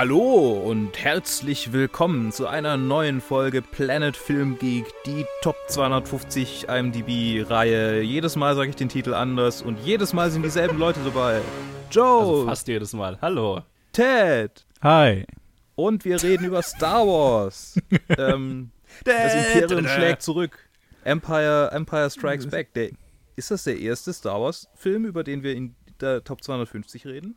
[0.00, 8.00] Hallo und herzlich willkommen zu einer neuen Folge Planet Film Geek, die Top 250 IMDb-Reihe.
[8.00, 11.42] Jedes Mal sage ich den Titel anders und jedes Mal sind dieselben Leute dabei.
[11.90, 13.18] Joe, Also fast jedes Mal.
[13.20, 13.60] Hallo.
[13.92, 15.26] Ted Hi.
[15.74, 17.78] und wir reden über Star Wars.
[18.16, 18.70] ähm,
[19.04, 20.66] das Imperium schlägt zurück.
[21.04, 22.72] Empire, Empire Strikes Back.
[22.72, 22.88] Der,
[23.36, 27.36] ist das der erste Star Wars-Film, über den wir in der Top 250 reden?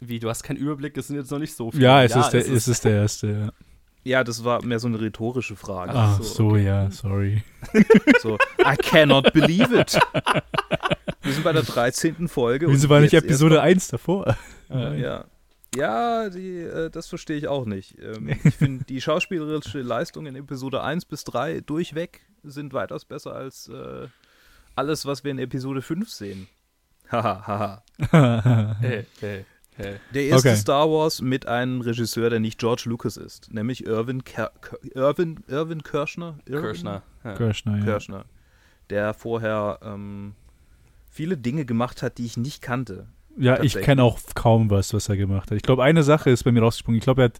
[0.00, 1.84] Wie, du hast keinen Überblick, es sind jetzt noch nicht so viele.
[1.84, 3.26] Ja, es, ist, der, es ist der erste.
[3.28, 3.52] Ja.
[4.06, 5.92] Ja, das war mehr so eine rhetorische Frage.
[5.94, 7.42] Ach so, ja, sorry.
[8.20, 9.98] So, I cannot believe it.
[11.22, 12.28] Wir sind bei der 13.
[12.28, 12.68] Folge.
[12.68, 14.36] Wieso war nicht Episode erst 1 davor?
[14.68, 15.24] Ja.
[15.76, 17.98] Ja, die, äh, das verstehe ich auch nicht.
[17.98, 23.34] Ähm, ich finde, die schauspielerische Leistung in Episode 1 bis 3 durchweg sind weitaus besser
[23.34, 24.06] als äh,
[24.76, 26.48] alles, was wir in Episode 5 sehen.
[27.10, 28.76] Haha, haha.
[28.80, 29.44] Hey, hey,
[29.76, 29.96] hey.
[30.12, 30.56] Der erste Okay.
[30.58, 34.52] Star Wars mit einem Regisseur, der nicht George Lucas ist, nämlich Irvin, Ker
[34.94, 36.38] Irvin, Irvin Kirschner?
[36.46, 36.60] Irvin?
[36.62, 37.02] Kirschner.
[37.24, 37.34] Ja.
[37.34, 37.84] Kirschner, ja.
[37.84, 38.24] Kirschner,
[38.90, 40.34] der vorher ähm,
[41.10, 43.06] viele Dinge gemacht hat, die ich nicht kannte.
[43.36, 45.56] Ja, ich kenne auch kaum was, was er gemacht hat.
[45.56, 46.98] Ich glaube, eine Sache ist bei mir rausgesprungen.
[46.98, 47.38] Ich glaube, er hat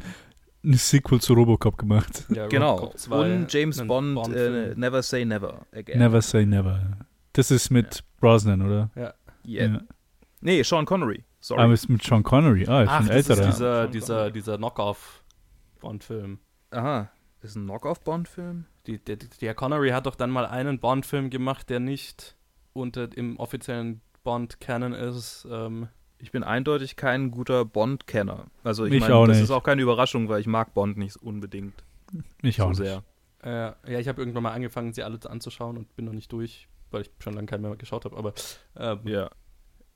[0.64, 2.24] ein Sequel zu Robocop gemacht.
[2.34, 2.76] Ja, Genau.
[2.76, 4.74] Robocop 2, Und James ein Bond, äh.
[4.74, 5.98] Never Say Never Again.
[5.98, 6.80] Never say never.
[7.34, 8.90] Das ist mit Brosnan, oder?
[8.96, 9.14] Yeah.
[9.44, 9.80] Ja.
[10.40, 11.22] Nee, Sean Connery.
[11.44, 11.60] Sorry.
[11.60, 12.66] Aber ist mit Sean Connery.
[12.66, 13.46] Ah, ist Ach, ein das ist älterer.
[13.50, 14.32] dieser, dieser, Connery.
[14.32, 16.38] dieser Knockoff-Bond-Film.
[16.70, 17.10] Aha.
[17.42, 18.64] Ist ein Knockoff-Bond-Film?
[18.86, 22.36] Der, der Connery hat doch dann mal einen Bond-Film gemacht, der nicht
[22.72, 25.46] unter im offiziellen Bond-Canon ist.
[25.50, 28.46] Ähm, Ich bin eindeutig kein guter Bond-Kenner.
[28.62, 29.44] Also ich meine, auch das nicht.
[29.44, 31.74] ist auch keine Überraschung, weil ich mag Bond nicht unbedingt
[32.42, 32.90] ich auch so nicht.
[33.42, 33.74] sehr.
[33.86, 36.68] äh, ja, ich habe irgendwann mal angefangen, sie alle anzuschauen und bin noch nicht durch,
[36.90, 38.16] weil ich schon lange keinen mehr geschaut habe.
[38.16, 38.32] Aber
[38.76, 39.28] ähm, Ja.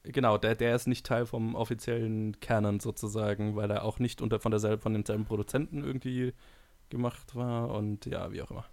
[0.04, 4.41] Genau, der, der ist nicht Teil vom offiziellen Canon sozusagen, weil er auch nicht unter
[4.41, 6.32] von derselben, von demselben Produzenten irgendwie
[6.88, 8.64] gemacht war und ja, wie auch immer.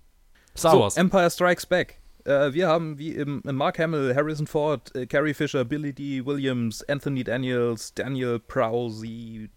[0.55, 0.97] Star so, Wars.
[0.97, 1.99] Empire Strikes Back.
[2.23, 6.25] Äh, wir haben wie im Mark Hamill, Harrison Ford, äh, Carrie Fisher, Billy D.
[6.25, 9.05] Williams, Anthony Daniels, Daniel Prowse,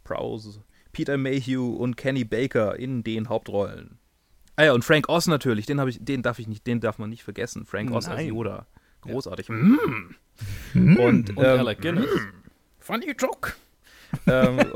[0.05, 0.63] Prowse,
[0.93, 3.99] Peter Mayhew und Kenny Baker in den Hauptrollen.
[4.57, 7.11] Ah ja, und Frank Oz natürlich, den, ich, den darf ich nicht, den darf man
[7.11, 7.65] nicht vergessen.
[7.65, 8.25] Frank Oz als.
[8.25, 8.67] Yoda.
[9.03, 9.49] Großartig.
[9.49, 9.77] Mm.
[10.75, 12.11] Und, und ähm, Alec Guinness.
[12.79, 13.55] Funny joke.
[14.27, 14.61] ähm,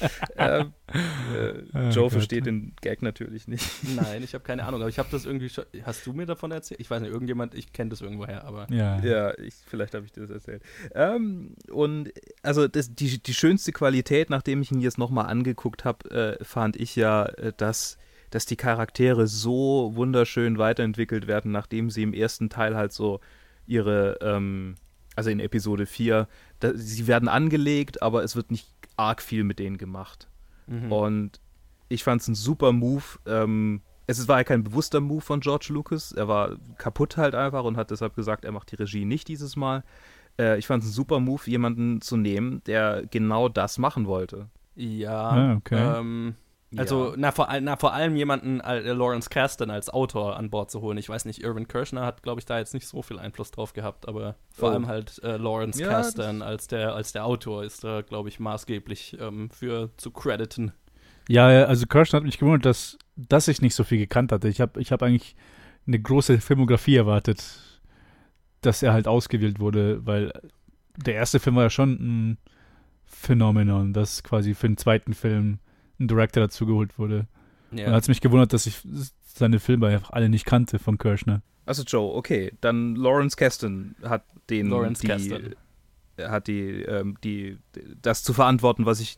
[0.36, 0.72] ähm,
[1.34, 2.12] äh, Oh Joe Gott.
[2.12, 3.66] versteht den Gag natürlich nicht.
[3.94, 5.64] Nein, ich habe keine Ahnung, aber ich habe das irgendwie schon.
[5.84, 6.80] Hast du mir davon erzählt?
[6.80, 8.66] Ich weiß nicht, irgendjemand, ich kenne das irgendwoher, aber.
[8.70, 9.00] Ja.
[9.00, 10.62] Ja, ich, vielleicht habe ich dir das erzählt.
[10.94, 12.12] Ähm, und
[12.42, 16.76] also das, die, die schönste Qualität, nachdem ich ihn jetzt nochmal angeguckt habe, äh, fand
[16.76, 17.98] ich ja, äh, dass,
[18.32, 23.20] dass die Charaktere so wunderschön weiterentwickelt werden, nachdem sie im ersten Teil halt so
[23.66, 24.74] ihre, ähm,
[25.14, 26.26] also in Episode 4,
[26.60, 30.28] da, sie werden angelegt, aber es wird nicht arg viel mit denen gemacht.
[30.66, 30.90] Mhm.
[30.90, 31.40] Und
[31.88, 33.04] ich fand es ein super Move.
[33.26, 36.12] Ähm, es war ja kein bewusster Move von George Lucas.
[36.12, 39.56] Er war kaputt halt einfach und hat deshalb gesagt, er macht die Regie nicht dieses
[39.56, 39.84] Mal.
[40.38, 44.48] Äh, ich fand es ein super Move, jemanden zu nehmen, der genau das machen wollte.
[44.74, 45.98] Ja, Ah, okay.
[45.98, 46.34] ähm,
[46.76, 47.14] also Ja.
[47.18, 50.98] na, vor, na, vor allem jemanden, äh, Lawrence Kasdan als Autor an Bord zu holen.
[50.98, 53.72] Ich weiß nicht, Irvin Kirschner hat, glaube ich, da jetzt nicht so viel Einfluss drauf
[53.72, 54.72] gehabt, aber vor Oh.
[54.72, 58.40] allem halt äh, Lawrence Ja, Kasdan als der, als der Autor ist da, glaube ich,
[58.40, 60.72] maßgeblich ähm, für zu crediten.
[61.28, 64.48] Ja, ja, also Kirschner hat mich gewundert, dass, dass ich nicht so viel gekannt hatte.
[64.48, 65.36] Ich habe ich hab eigentlich
[65.86, 67.80] eine große Filmografie erwartet,
[68.60, 70.32] dass er halt ausgewählt wurde, weil
[70.96, 72.38] der erste Film war ja schon ein
[73.04, 75.58] Phänomenon, dass quasi für den zweiten Film
[76.02, 77.26] ein Director dazugeholt wurde.
[77.70, 77.92] Und dann Ja.
[77.92, 78.80] hat es mich gewundert, dass ich
[79.24, 81.42] seine Filme einfach alle nicht kannte von Kirschner.
[81.64, 85.54] Also Joe, okay, dann Lawrence Kasten hat den Lawrence die, Kasdan.
[86.18, 87.56] hat die, ähm, die,
[88.02, 89.16] das zu verantworten, was ich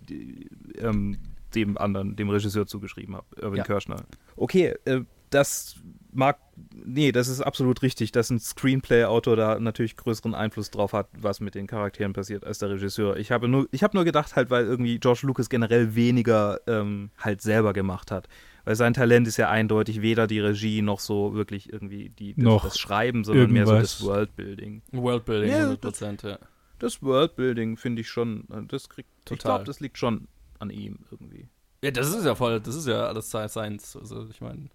[0.79, 1.17] ähm,
[1.55, 3.65] dem anderen, dem Regisseur zugeschrieben habe, Irvin Ja.
[3.65, 3.97] Kirschner.
[4.37, 5.77] Okay, äh, das
[6.15, 6.39] mag,
[6.75, 11.41] nee, das ist absolut richtig, dass ein Screenplay-Autor da natürlich größeren Einfluss drauf hat, was
[11.41, 13.17] mit den Charakteren passiert, als der Regisseur.
[13.17, 17.11] Ich habe nur, ich habe nur gedacht, halt, weil irgendwie George Lucas generell weniger ähm,
[17.19, 18.29] halt selber gemacht hat.
[18.65, 22.45] Weil sein Talent ist ja eindeutig weder die Regie noch so wirklich irgendwie die, das,
[22.45, 23.99] Noch das Schreiben, sondern mehr so irgendwas.
[23.99, 24.83] das Worldbuilding.
[24.93, 26.39] Worldbuilding, Ja, 100 Prozent, ja.
[26.79, 29.51] Das Worldbuilding finde ich schon, das kriegt, ich Total.
[29.51, 30.29] glaube, das liegt schon
[30.59, 31.49] an ihm irgendwie.
[31.83, 33.97] Ja, das ist ja voll, das ist ja alles Science.
[33.97, 34.71] Also, ich meine,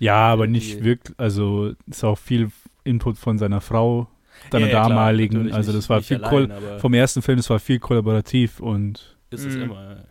[0.00, 2.50] Ja, aber nicht wirklich, also ist auch viel
[2.84, 4.08] Input von seiner Frau,
[4.50, 6.94] deiner Ja, ja, klar, damaligen, natürlich also nicht- das war nicht viel allein, aber- vom
[6.94, 9.62] ersten Film, das war viel kollaborativ und Ist es Mhm.
[9.62, 9.90] immer.
[9.96, 10.04] ja.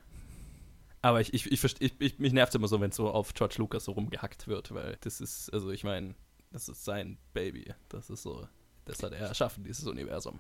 [1.02, 3.86] Aber ich, ich, ich, ich, ich mich nervt immer so, wenn so auf George Lucas
[3.86, 6.14] so rumgehackt wird, weil das ist, also ich meine,
[6.52, 7.74] das ist sein Baby.
[7.90, 8.48] Das ist so,
[8.86, 10.40] das hat er erschaffen, dieses Universum.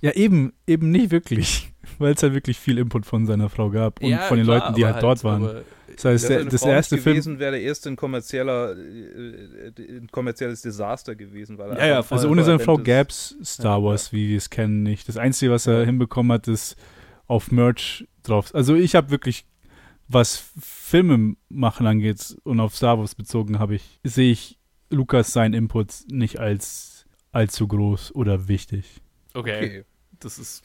[0.00, 1.72] Ja, eben, eben nicht wirklich.
[1.98, 4.58] Weil es halt wirklich viel Input von seiner Frau gab und Ja, von den klar,
[4.60, 5.42] Leuten, die aber halt dort waren.
[5.44, 5.62] aber-
[5.96, 7.14] Das heißt, der, das Frau erste Film.
[7.16, 11.58] gewesen, wäre der erste ein kommerzieller, äh, ein kommerzielles Desaster gewesen.
[11.58, 14.36] Weil er Ja, ja, Also ohne seine Frau gäbe es Star Ja, Wars, wie wir
[14.36, 15.08] es kennen, nicht.
[15.08, 16.76] Das Einzige, was er hinbekommen hat, ist
[17.26, 18.54] auf Merch drauf.
[18.54, 19.44] Also ich habe wirklich,
[20.06, 24.58] was Filme machen angeht und auf Star Wars bezogen habe ich, sehe ich
[24.90, 28.84] Lukas seinen Input nicht als allzu groß oder wichtig.
[29.38, 29.64] Okay.
[29.64, 29.84] Okay.
[30.20, 30.64] Das ist.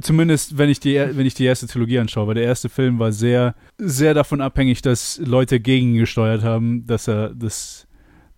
[0.00, 3.12] Zumindest, wenn ich die, wenn ich die erste Trilogie anschaue, weil der erste Film war
[3.12, 7.86] sehr, sehr davon abhängig, dass Leute gegen ihn gesteuert haben, dass er das,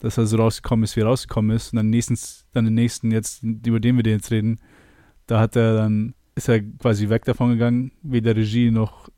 [0.01, 1.73] dass er so rausgekommen ist, wie er rausgekommen ist.
[1.73, 4.61] Und dann nächstens, dann den nächsten jetzt, über den wir den jetzt reden,
[5.27, 9.09] da hat er dann, ist er quasi weg davon gegangen, weder Regie noch,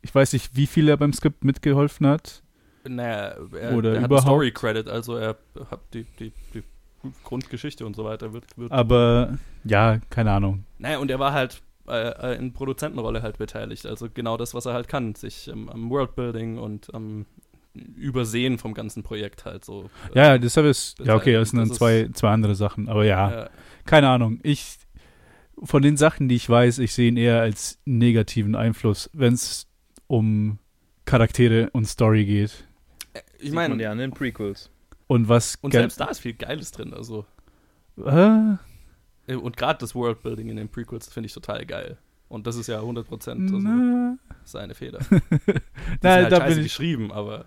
[0.00, 2.44] ich weiß nicht, wie viel er beim Skript mitgeholfen hat.
[2.88, 5.36] Naja, er, Oder er hat überhaupt- Story-Credit, also er
[5.70, 6.62] hat die, die, die
[7.24, 8.44] Grundgeschichte und so weiter wird.
[8.56, 10.64] wird Aber ja, keine Ahnung.
[10.78, 13.86] Naja, und er war halt äh, äh, in Produzentenrolle halt beteiligt.
[13.86, 15.14] Also genau das, was er halt kann.
[15.14, 17.26] Sich ähm, am Worldbuilding und am
[17.96, 19.90] Übersehen vom ganzen Projekt halt so.
[20.14, 22.54] äh, Ja, ja, deshalb ist, ja okay, das sind dann Das ist- zwei, zwei andere
[22.54, 22.88] Sachen.
[22.88, 23.48] Aber ja, äh,
[23.84, 24.38] keine Ahnung.
[24.42, 24.76] Ich,
[25.62, 29.66] von den Sachen, die ich weiß, ich sehe ihn eher als negativen Einfluss, wenn es
[30.06, 30.58] um
[31.04, 32.64] Charaktere und Story geht.
[33.38, 34.70] ich meine, ja in den Prequels.
[35.06, 35.56] Und was.
[35.60, 36.94] und selbst da ist viel Geiles drin.
[36.94, 37.26] Also
[37.96, 41.96] Äh, und gerade das Worldbuilding in den Prequels finde ich total geil.
[42.28, 44.98] Und das ist ja 100% also seine Fehler.
[45.10, 45.18] Die
[46.02, 46.64] na, sind halt da scheiße bin ich.
[46.72, 47.44] geschrieben, aber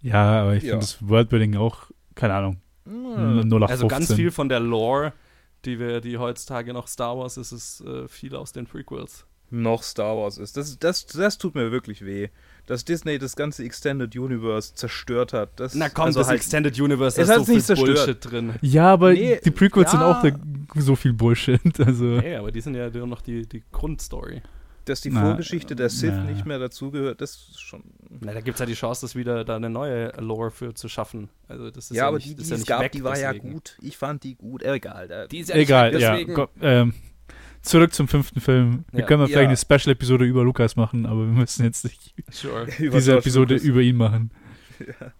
[0.00, 0.70] Ja, aber ich Ja.
[0.74, 3.48] finde das Worldbuilding auch, keine Ahnung, Hm.
[3.48, 4.16] 0 auf also ganz 15.
[4.16, 5.12] viel von der Lore,
[5.66, 9.26] die wir, die heutzutage noch Star Wars ist, ist äh, viel aus den Prequels.
[9.50, 10.56] noch Star Wars ist.
[10.56, 12.28] Das, das, das tut mir wirklich weh.
[12.68, 15.58] Dass Disney das ganze Extended Universe zerstört hat.
[15.58, 17.76] Das, Na komm, also das halt, Extended Universe, ist so viel.
[17.76, 18.54] Bullshit drin.
[18.60, 20.06] Ja, aber Nee, die Prequels sind ja.
[20.10, 20.30] auch da,
[20.76, 21.60] so viel Bullshit.
[21.80, 24.42] Also, Nee, aber die sind ja nur noch die, die Grundstory.
[24.84, 26.24] dass die Na, Vorgeschichte der Sith na.
[26.24, 27.82] nicht mehr dazugehört, das ist schon.
[28.20, 30.88] Na, da gibt es ja die Chance, das wieder da eine neue Lore für zu
[30.88, 31.28] schaffen.
[31.48, 32.98] Also das ist Ja, ja, aber nicht, die, die ist es ja gab, nicht die
[32.98, 33.52] weg, war ja deswegen.
[33.54, 33.76] gut.
[33.82, 34.62] Ich fand die gut.
[34.62, 35.08] Egal.
[35.08, 36.10] Da, Die ist ja nicht egal, weg, ja.
[36.12, 36.34] deswegen.
[36.34, 36.92] Go, ähm,
[37.68, 38.84] zurück zum fünften Film.
[38.92, 39.06] Wir Ja.
[39.06, 39.48] können mal vielleicht Ja.
[39.48, 42.66] eine Special-Episode über Lukas machen, aber wir müssen jetzt nicht Sure.
[42.78, 43.66] diese Episode Lucas.
[43.68, 44.30] über ihn machen.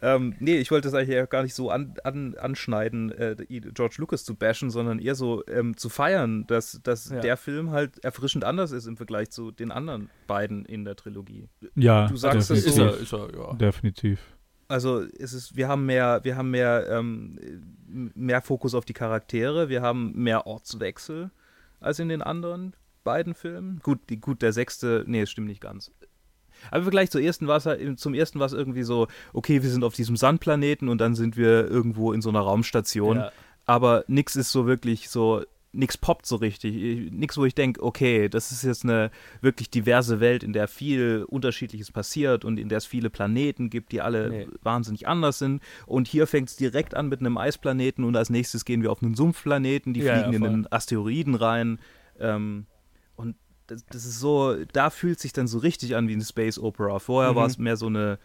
[0.00, 3.34] Ähm, nee, ich wollte das eigentlich ja gar nicht so an, an, anschneiden, äh,
[3.74, 7.18] George Lucas zu bashen, sondern eher so ähm, zu feiern, dass, dass Ja.
[7.18, 11.48] der Film halt erfrischend anders ist im Vergleich zu den anderen beiden in der Trilogie.
[11.74, 12.84] Ja, Du sagst es Ist so.
[12.84, 13.52] er, ist er, ja.
[13.54, 14.20] definitiv.
[14.68, 17.36] Also es ist, wir haben mehr, wir haben mehr, ähm,
[18.14, 21.32] mehr Fokus auf die Charaktere, wir haben mehr Ortswechsel
[21.80, 23.80] als in den anderen beiden Filmen.
[23.82, 25.90] Gut, die, gut, der sechste, nee, es stimmt nicht ganz.
[26.68, 29.62] Aber im Vergleich zur ersten war es halt, zum ersten war es irgendwie so, okay,
[29.62, 33.18] wir sind auf diesem Sandplaneten und dann sind wir irgendwo in so einer Raumstation.
[33.18, 33.32] Ja.
[33.64, 35.44] Aber nix ist so wirklich so,
[35.78, 37.10] nix poppt so richtig.
[37.12, 39.10] Nix, wo ich denke, okay, das ist jetzt eine
[39.40, 43.92] wirklich diverse Welt, in der viel Unterschiedliches passiert und in der es viele Planeten gibt,
[43.92, 44.48] die alle Nee.
[44.62, 45.62] wahnsinnig anders sind.
[45.86, 49.02] Und hier fängt es direkt an mit einem Eisplaneten und als nächstes gehen wir auf
[49.02, 51.78] einen Sumpfplaneten, die Ja, fliegen ja, in einen Asteroiden rein.
[52.18, 52.66] Ähm,
[53.16, 53.36] und
[53.68, 56.98] das, das ist so, da fühlt sich dann so richtig an wie eine Space Opera.
[56.98, 57.36] Vorher Mhm.
[57.36, 58.18] war es mehr so eine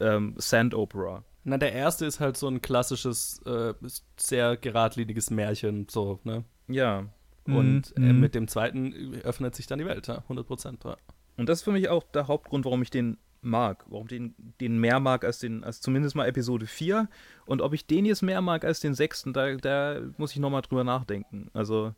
[0.00, 1.24] ähm, Sand Opera.
[1.44, 3.74] Na, der erste ist halt so ein klassisches, äh,
[4.16, 6.44] sehr geradliniges Märchen, so, ne?
[6.68, 7.06] Ja.
[7.46, 8.20] Und Mhm, äh, mhm.
[8.20, 10.84] mit dem zweiten öffnet sich dann die Welt, ja, 100 Prozent.
[10.84, 10.96] Ja.
[11.36, 13.84] Und das ist für mich auch der Hauptgrund, warum ich den mag.
[13.88, 17.08] Warum den, den mehr mag als den, als zumindest mal Episode 4.
[17.46, 20.62] Und ob ich den jetzt mehr mag als den sechsten, da, da muss ich nochmal
[20.62, 21.50] drüber nachdenken.
[21.52, 21.94] Also,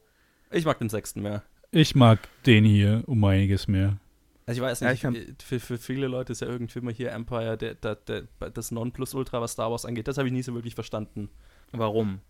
[0.50, 1.42] Ich mag den sechsten mehr.
[1.70, 3.98] Ich mag den hier um einiges mehr.
[4.46, 6.78] Also ich weiß Ja, nicht, ich kann- äh, für, für viele Leute ist ja irgendwie
[6.78, 10.06] immer hier Empire der, der, der, das Nonplusultra, was Star Wars angeht.
[10.08, 11.28] Das habe ich nie so wirklich verstanden.
[11.72, 12.20] warum?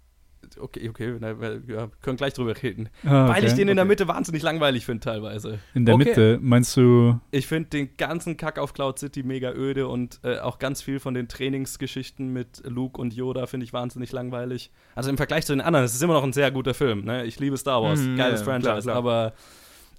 [0.58, 2.88] Okay, okay, wir können gleich drüber reden.
[3.04, 3.60] Ah, Weil ich okay.
[3.62, 3.88] den in der okay.
[3.90, 5.58] Mitte wahnsinnig langweilig finde teilweise.
[5.74, 6.04] In der Okay.
[6.04, 10.38] Mitte, meinst du, Ich finde den ganzen Kack auf Cloud City mega öde und äh,
[10.38, 14.70] auch ganz viel von den Trainingsgeschichten mit Luke und Yoda finde ich wahnsinnig langweilig.
[14.94, 17.04] Also im Vergleich zu den anderen, es ist immer noch ein sehr guter Film.
[17.04, 17.24] Ne?
[17.24, 18.96] Ich liebe Star Wars, Mhm, geiles ja, Franchise, klar, klar.
[18.96, 19.32] aber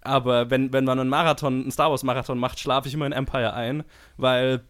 [0.02, 3.12] aber wenn, wenn man einen Marathon, einen Star Wars Marathon macht, schlafe ich immer in
[3.12, 3.84] Empire ein,
[4.18, 4.62] weil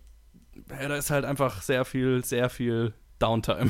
[0.80, 3.70] ja, da ist halt einfach sehr viel, sehr viel Downtime.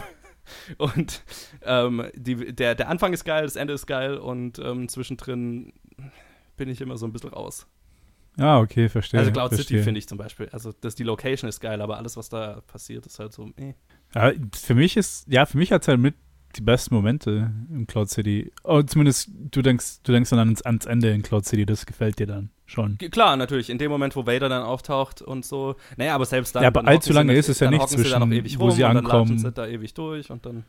[0.77, 1.23] Und
[1.63, 5.73] ähm, die, der, der Anfang ist geil, das Ende ist geil und ähm, zwischendrin
[6.57, 7.67] bin ich immer so ein bisschen raus.
[8.37, 9.19] Ah, okay, verstehe.
[9.19, 9.83] Also Cloud City verstehe.
[9.83, 10.49] finde ich zum Beispiel.
[10.51, 13.73] Also das, die Location ist geil, aber alles, was da passiert, ist halt so, eh.
[14.13, 16.15] Ja, für mich ist, ja, für mich hat es halt mit
[16.55, 18.51] die besten Momente in Cloud City.
[18.63, 22.19] Oh, zumindest du denkst, du denkst dann ans, ans Ende in Cloud City, das gefällt
[22.19, 22.97] dir dann schon.
[22.97, 25.75] Klar, natürlich, in dem Moment, wo Vader dann auftaucht und so.
[25.97, 26.63] Naja, aber selbst dann.
[26.63, 28.71] Ja, aber dann allzu sie lange ist es ja nicht sie zwischen, ewig wo rum
[28.71, 29.37] sie und dann ankommen.
[29.37, 30.65] sie da ewig durch und dann.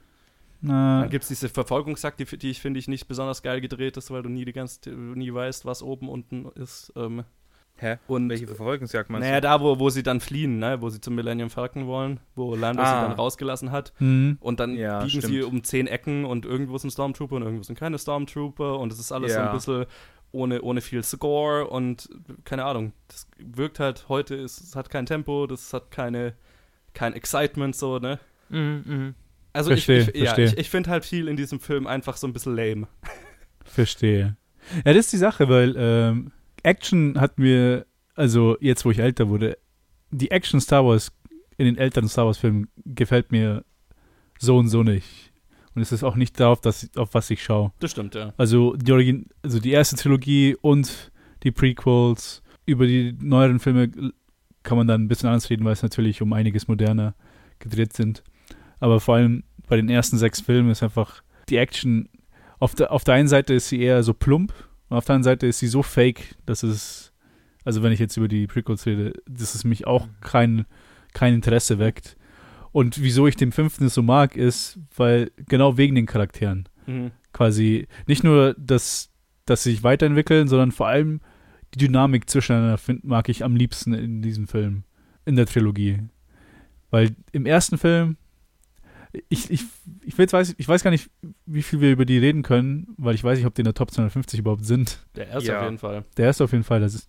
[0.63, 3.97] Na, Dann gibt es diese Verfolgungsjagd, die, die ich finde ich nicht besonders geil gedreht
[3.99, 6.93] ist, weil du nie die ganze, nie weißt, was oben unten ist.
[6.97, 7.25] Ähm,
[7.79, 7.99] Hä?
[8.09, 10.81] und Welche Verfolgungsjagd meinst naja, da, wo, wo sie dann fliehen, ne?
[10.81, 13.03] wo sie zum Millennium Falcon wollen, wo Lando sie Ah.
[13.03, 13.93] dann rausgelassen hat.
[13.99, 14.39] hm.
[14.41, 15.25] Und dann Ja, biegen stimmt.
[15.27, 18.99] sie um zehn Ecken und irgendwo sind Stormtrooper und irgendwo sind keine Stormtrooper und es
[18.99, 19.49] ist alles so Ja.
[19.51, 19.85] ein bisschen
[20.37, 22.09] ohne, ohne viel Score und
[22.45, 22.93] keine Ahnung.
[23.09, 26.35] Das wirkt halt heute, es, es hat kein Tempo, das hat keine,
[26.95, 28.21] kein Excitement so, ne?
[28.49, 29.15] Mhm, mhm.
[29.53, 32.27] Also Verstehe, ich, ich, ja, ich, ich finde halt viel in diesem Film einfach so
[32.27, 32.87] ein bisschen lame.
[33.65, 34.37] Verstehe.
[34.85, 39.29] Ja, das ist die Sache, weil ähm, Action hat mir, also jetzt, wo ich älter
[39.29, 39.57] wurde,
[40.11, 41.13] die Action Star Wars
[41.57, 43.65] in den älteren Star Wars Filmen gefällt mir
[44.39, 45.26] so und so nicht.
[45.77, 47.71] Und es ist auch nicht darauf, dass, auf was ich schaue.
[47.81, 48.33] Das stimmt, ja.
[48.39, 52.43] Also die, Origin also die erste Trilogie und die Prequels.
[52.65, 53.91] Über die neueren Filme
[54.63, 57.15] kann man dann ein bisschen anders reden, weil es natürlich um einiges moderner
[57.59, 58.25] gedreht sind.
[58.81, 62.09] Aber vor allem bei den ersten sechs Filmen ist einfach die Action,
[62.59, 64.53] auf der, auf der einen Seite ist sie eher so plump
[64.89, 67.13] und auf der anderen Seite ist sie so fake, dass es,
[67.65, 70.65] also wenn ich jetzt über die Prequels rede, dass es mich auch kein,
[71.13, 72.17] kein Interesse weckt.
[72.77, 77.11] Und wieso ich den fünften so mag, ist, weil genau wegen den Charakteren Mhm.
[77.33, 79.11] quasi nicht nur, dass,
[79.47, 81.21] dass sie sich weiterentwickeln, sondern vor allem
[81.73, 84.85] die Dynamik zwischeneinander find, mag ich am liebsten in diesem Film,
[85.25, 86.01] in der Trilogie.
[86.91, 88.19] Weil im ersten Film,
[89.31, 89.65] ich, ich,
[90.05, 91.09] ich, weiß, weiß- ich weiß gar nicht,
[91.47, 93.73] wie viel wir über die reden können, weil ich weiß nicht, ob die in der
[93.75, 94.99] Top 250 überhaupt sind.
[95.17, 95.59] Der erste Ja.
[95.61, 96.05] auf jeden Fall.
[96.19, 97.09] Der erste auf jeden Fall, das ist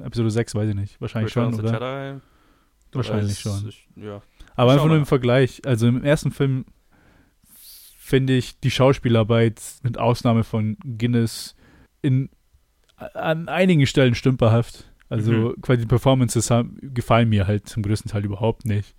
[0.00, 1.00] Episode 6, weiß ich nicht.
[1.00, 2.06] Wahrscheinlich schon, Return of the oder?
[2.14, 2.20] Jedi.
[2.92, 3.68] Wahrscheinlich schon.
[3.68, 4.20] ist- Ja.
[4.56, 5.06] Aber einfach nur im.
[5.06, 5.62] Vergleich.
[5.64, 6.64] Also im ersten Film
[7.98, 11.54] finde ich die Schauspielarbeit mit Ausnahme von Guinness
[12.02, 12.30] in,
[12.96, 14.92] an einigen Stellen stümperhaft.
[15.08, 15.60] Also Mhm.
[15.60, 18.94] quasi die Performances haben, gefallen mir halt zum größten Teil überhaupt nicht.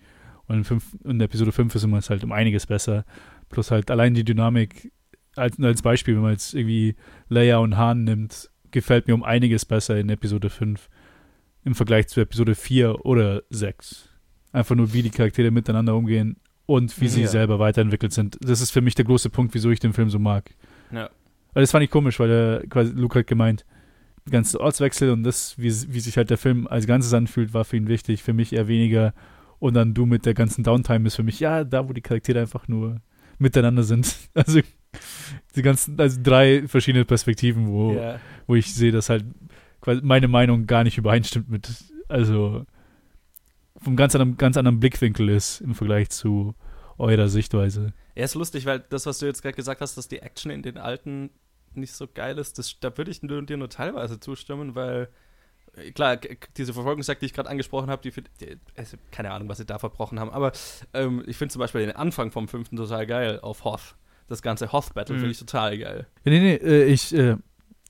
[0.47, 3.05] Und in, fünf, in Episode 5 ist immer es halt um einiges besser.
[3.49, 4.91] Plus halt allein die Dynamik,
[5.35, 6.95] als, als Beispiel, wenn man jetzt irgendwie
[7.27, 10.89] Leia und Han nimmt, gefällt mir um einiges besser in Episode 5
[11.65, 14.06] im Vergleich zu Episode 4 oder 6.
[14.51, 17.27] Einfach nur, wie die Charaktere miteinander umgehen und wie sie Ja.
[17.27, 18.37] selber weiterentwickelt sind.
[18.41, 20.49] Das ist für mich der große Punkt, wieso ich den Film so mag.
[20.91, 21.09] Ja.
[21.53, 23.65] Weil das fand ich komisch, weil der, quasi Luke hat gemeint,
[24.25, 27.63] der ganze Ortswechsel und das, wie, wie sich halt der Film als Ganzes anfühlt, war
[27.65, 29.13] für ihn wichtig, für mich eher weniger.
[29.59, 32.39] Und dann du mit der ganzen Downtime ist für mich, ja, da wo die Charaktere
[32.41, 32.97] einfach nur
[33.39, 34.15] miteinander sind.
[34.33, 34.59] Also
[35.55, 38.19] die ganzen, also drei verschiedene Perspektiven, wo, Ja.
[38.47, 39.25] wo ich sehe, dass halt
[39.81, 41.69] quasi meine Meinung gar nicht übereinstimmt mit,
[42.07, 42.65] also
[43.81, 46.53] vom ganz anderen, ganz anderen Blickwinkel ist im Vergleich zu
[46.97, 47.93] eurer Sichtweise.
[48.15, 50.63] Ja, ist lustig, weil das, was du jetzt gerade gesagt hast, dass die Action in
[50.63, 51.29] den alten
[51.75, 55.09] nicht so geil ist, das, da würde ich nur- dir nur teilweise zustimmen, weil
[55.75, 56.17] äh, klar,
[56.57, 59.77] diese Verfolgungsjagd, die ich gerade angesprochen habe, die, die also, keine Ahnung, was sie da
[59.77, 60.51] verbrochen haben, aber
[60.95, 63.95] ähm, ich finde zum Beispiel den Anfang vom fünften total geil auf Hoth.
[64.27, 65.19] Das ganze Hoth-Battle Mhm.
[65.19, 66.07] finde ich total geil.
[66.25, 67.35] Nee, nee, äh, ich, äh,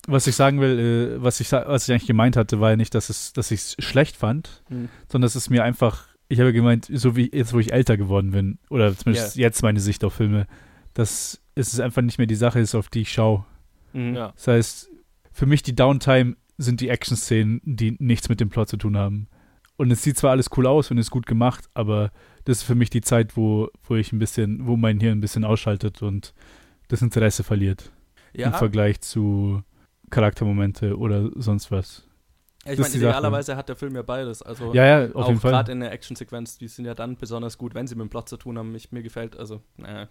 [0.08, 0.80] was ich sagen will,
[1.18, 3.52] äh, was, ich, sa- was ich eigentlich gemeint hatte, war ja nicht, dass, es, dass
[3.52, 4.64] ich es schlecht fand,
[5.10, 8.32] sondern dass es mir einfach, ich habe gemeint, so wie jetzt, wo ich älter geworden
[8.32, 10.48] bin, oder zumindest jetzt meine Sicht auf Filme,
[10.94, 13.46] dass es einfach nicht mehr die Sache ist, auf die ich schaue.
[13.94, 14.16] Mhm.
[14.16, 14.32] Ja.
[14.36, 14.90] Das heißt,
[15.32, 19.28] für mich die Downtime sind die Action-Szenen, die nichts mit dem Plot zu tun haben.
[19.76, 22.12] Und es sieht zwar alles cool aus und ist gut gemacht, aber
[22.46, 25.22] das ist für mich die Zeit, wo, wo ich ein bisschen, wo mein Hirn ein
[25.22, 26.34] bisschen ausschaltet und
[26.88, 27.92] das Interesse verliert
[28.34, 29.62] im Ja, Vergleich zu
[30.10, 32.04] Charaktermomente oder sonst was.
[32.66, 34.42] ich das meine, idealerweise hat der Film ja beides.
[34.42, 35.52] Also Ja, ja, auf auch jeden Fall.
[35.52, 38.30] gerade in der Actionsequenz, die sind ja dann besonders gut, wenn sie mit dem Plot
[38.30, 38.74] zu tun haben.
[38.76, 40.08] Ich, mir gefällt, also, naja.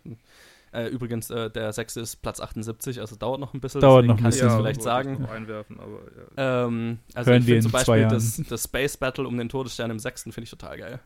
[0.72, 3.80] Äh, übrigens, äh, der sechste ist Platz 78, also dauert noch ein bisschen.
[3.80, 4.48] Dauert deswegen noch ein kann ich bisschen.
[4.48, 5.24] das Ja, vielleicht ich sagen.
[5.26, 6.00] einwerfen, aber
[6.36, 6.66] ja.
[6.66, 9.90] Ähm, also Hören ich wir finde zum Beispiel das, das Space Battle um den Todesstern
[9.90, 11.00] im sechsten finde ich total geil.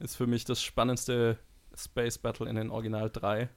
[0.00, 1.38] Ist für mich das spannendste
[1.76, 3.48] Space Battle in den Original 3.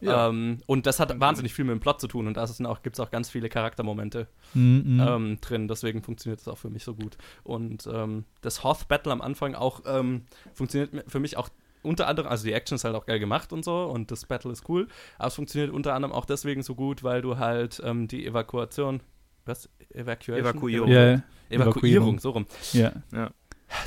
[0.00, 0.28] Ja.
[0.28, 2.46] Ähm, und das hat wahnsinnig viel mit dem Plot zu tun und da
[2.82, 6.84] gibt es auch ganz viele Charaktermomente Mhm, ähm, drin, deswegen funktioniert das auch für mich
[6.84, 7.18] so gut.
[7.42, 10.22] Und ähm, das Hoth Battle am Anfang auch ähm,
[10.54, 11.48] funktioniert für mich auch
[11.82, 14.52] unter anderem, also die Action ist halt auch geil gemacht und so und das Battle
[14.52, 14.88] ist cool,
[15.18, 19.00] aber es funktioniert unter anderem auch deswegen so gut, weil du halt ähm, die Evakuation,
[19.44, 19.68] was?
[19.90, 20.46] Evacuation?
[20.46, 20.90] Evakuierung.
[20.90, 22.46] ja, Evakuierung, so rum.
[23.12, 23.30] ja.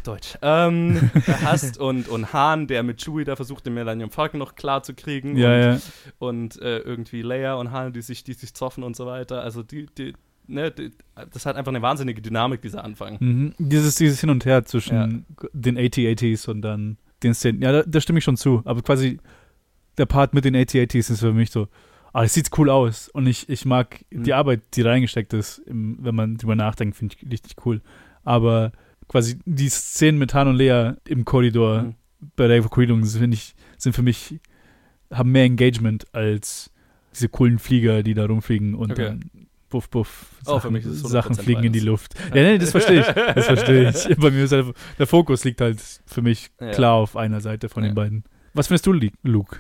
[0.04, 0.38] Deutsch.
[0.42, 1.12] Ähm,
[1.44, 4.94] hast und, und Hahn, der mit Chewie da versucht, den Millennium Falcon noch klar zu
[4.94, 5.38] kriegen.
[5.38, 5.80] Ja, und, ja.
[6.20, 9.42] und äh, irgendwie Leia und Han, die sich, die sich zoffen und so weiter.
[9.42, 10.14] Also die, die,
[10.48, 10.92] ne, die,
[11.32, 13.18] das hat einfach eine wahnsinnige Dynamik, dieser Anfang.
[13.20, 13.54] Mhm.
[13.58, 17.62] Dieses, dieses Hin und Her zwischen den AT-ATs und dann den Szenen.
[17.62, 18.62] Ja, da, da stimme ich schon zu.
[18.66, 19.20] Aber quasi
[19.98, 21.68] der Part mit den AT-ATs ist für mich so,
[22.14, 23.10] ah, das sieht cool aus.
[23.10, 24.24] Und ich, ich mag Mhm.
[24.24, 27.82] die Arbeit, die reingesteckt ist, im, wenn man drüber nachdenkt, finde ich richtig cool.
[28.24, 28.72] Aber
[29.08, 31.96] quasi die Szenen mit Han und Lea im Korridor Mhm.
[32.36, 34.40] bei der Evakuierung sind, ich, sind für mich
[35.12, 36.72] haben mehr Engagement als
[37.14, 39.06] diese coolen Flieger, die da rumfliegen und Okay.
[39.06, 39.30] dann
[39.70, 41.86] buff, buff, Oh, für Sachen, 100% Sachen fliegen in die beides.
[41.86, 42.14] Luft.
[42.34, 43.08] Ja, nee, das verstehe ich.
[43.36, 44.18] Das verstehe ich.
[44.18, 46.72] Bei mir ist halt, der Fokus liegt halt für mich Ja.
[46.72, 47.90] klar auf einer Seite von Ja.
[47.90, 48.24] den beiden.
[48.54, 48.94] Was findest du,
[49.24, 49.58] Luke?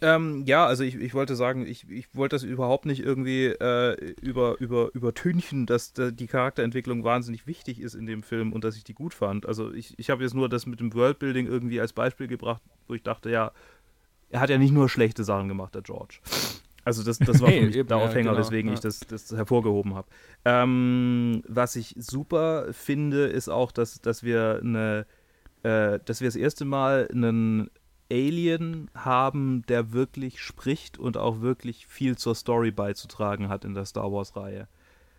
[0.00, 4.14] Ähm, ja, also ich, ich wollte sagen, ich, ich wollte das überhaupt nicht irgendwie äh,
[4.20, 8.76] über, über, übertünchen, dass da die Charakterentwicklung wahnsinnig wichtig ist in dem Film und dass
[8.76, 9.46] ich die gut fand.
[9.46, 12.94] Also ich, ich habe jetzt nur das mit dem Worldbuilding irgendwie als Beispiel gebracht, wo
[12.94, 13.52] ich dachte, ja,
[14.30, 16.18] er hat ja nicht nur schlechte Sachen gemacht, der George.
[16.84, 18.74] Also das, das war für mich der ja, Aufhänger, genau, weswegen ja.
[18.74, 20.08] ich das, das hervorgehoben habe.
[20.44, 25.06] Ähm, was ich super finde, ist auch, dass, dass wir eine,
[25.62, 27.70] äh, dass wir das erste Mal einen
[28.14, 33.84] Alien haben, der wirklich spricht und auch wirklich viel zur Story beizutragen hat in der
[33.84, 34.68] Star Wars-Reihe.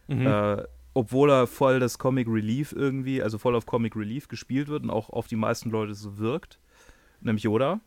[0.07, 0.25] Mhm.
[0.25, 4.83] Äh, obwohl er voll das Comic Relief irgendwie, also voll auf Comic Relief gespielt wird
[4.83, 6.57] und auch auf die meisten Leute so wirkt.
[7.19, 7.81] Nämlich Yoda.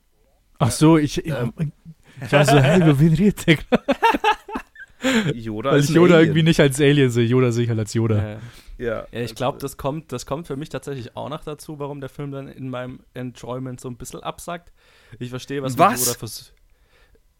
[0.58, 1.52] Ach so, ich, ich, Ähm.
[2.20, 3.58] ich war so, hey, über wen redet der?
[5.32, 6.28] Yoda Weil ich Yoda Alien.
[6.28, 7.24] irgendwie nicht als Alien sehe.
[7.24, 8.16] Yoda sehe ich halt als Yoda.
[8.16, 8.38] Ja.
[8.78, 12.00] Ja, Ja, ich glaube, das kommt, das kommt für mich tatsächlich auch noch dazu, warum
[12.00, 14.72] der Film dann in meinem Enjoyment so ein bisschen absackt.
[15.18, 16.06] Ich verstehe, was, Was?
[16.06, 16.52] Yoda fürs.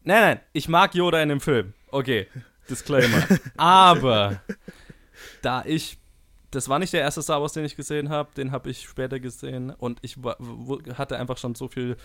[0.05, 1.75] Nein, nein, ich mag Yoda in dem Film.
[1.91, 2.27] Okay,
[2.69, 3.23] Disclaimer.
[3.57, 4.41] Aber
[5.43, 5.99] da ich.
[6.51, 9.21] Das war nicht der erste Star Wars, den ich gesehen habe, den habe ich später
[9.21, 10.17] gesehen und ich
[10.97, 11.99] hatte einfach schon so viel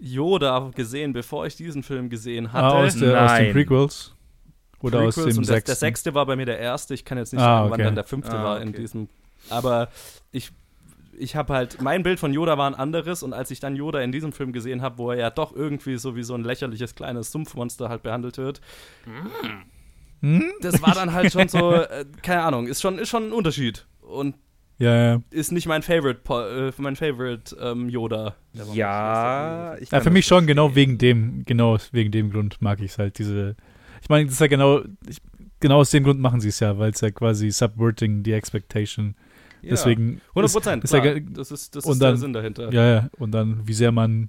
[0.00, 2.74] Yoda gesehen, bevor ich diesen Film gesehen hatte.
[2.74, 3.52] Ah, aus, der, aus den.
[3.52, 4.14] Prequels?
[4.80, 5.66] Oder aus Prequels dem und der, sechsten?
[5.66, 6.94] der sechste war bei mir der erste.
[6.94, 7.82] Ich kann jetzt nicht Ah, sagen, wann okay.
[7.84, 9.08] dann der fünfte Ah, war in diesem.
[9.50, 9.88] Aber
[10.30, 10.52] ich,
[11.22, 14.00] ich habe halt, mein Bild von Yoda war ein anderes und als ich dann Yoda
[14.00, 16.94] in diesem Film gesehen habe, wo er ja doch irgendwie so wie so ein lächerliches
[16.94, 18.60] kleines Sumpfmonster halt behandelt wird,
[20.20, 20.52] Hm?
[20.60, 23.86] das war dann halt schon so, äh, keine Ahnung, ist schon, ist schon ein Unterschied.
[24.00, 24.36] Und
[24.78, 25.22] Ja, ja.
[25.30, 28.36] ist nicht mein Favorite, äh, mein Favorite ähm, Yoda.
[28.72, 30.76] ja ich ja für mich schon genau verstehen.
[30.90, 33.18] wegen dem, genau wegen dem Grund mag ich es halt.
[33.18, 33.56] Diese,
[34.00, 35.18] ich meine, das ist ja genau, ich,
[35.60, 39.16] genau aus dem Grund machen sie es ja, weil es ja quasi subverting the expectation.
[39.62, 39.70] Ja.
[39.70, 42.72] Deswegen 100 Prozent, ist ja das ist, das und ist der dann- Sinn dahinter.
[42.72, 43.10] Ja, ja.
[43.18, 44.28] Und dann, wie sehr man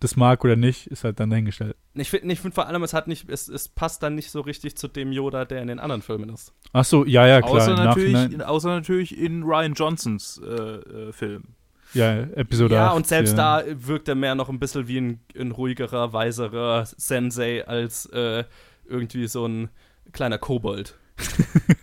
[0.00, 1.76] das mag oder nicht, ist halt dann dahingestellt.
[1.94, 4.40] Ich finde ich find vor allem, es hat nicht, es, es passt dann nicht so
[4.40, 6.52] richtig zu dem Yoda, der in den anderen Filmen ist.
[6.72, 7.52] Ach so, ja, ja, klar.
[7.52, 11.44] Außer im natürlich, in, außer natürlich in Ryan Johnsons äh, äh, Film.
[11.94, 13.60] ja, Episode ja, 8, und selbst ja.
[13.60, 18.44] da wirkt er mehr noch ein bisschen wie ein, ein ruhigerer, weiserer Sensei als äh,
[18.88, 19.68] irgendwie so ein
[20.12, 20.98] kleiner Kobold.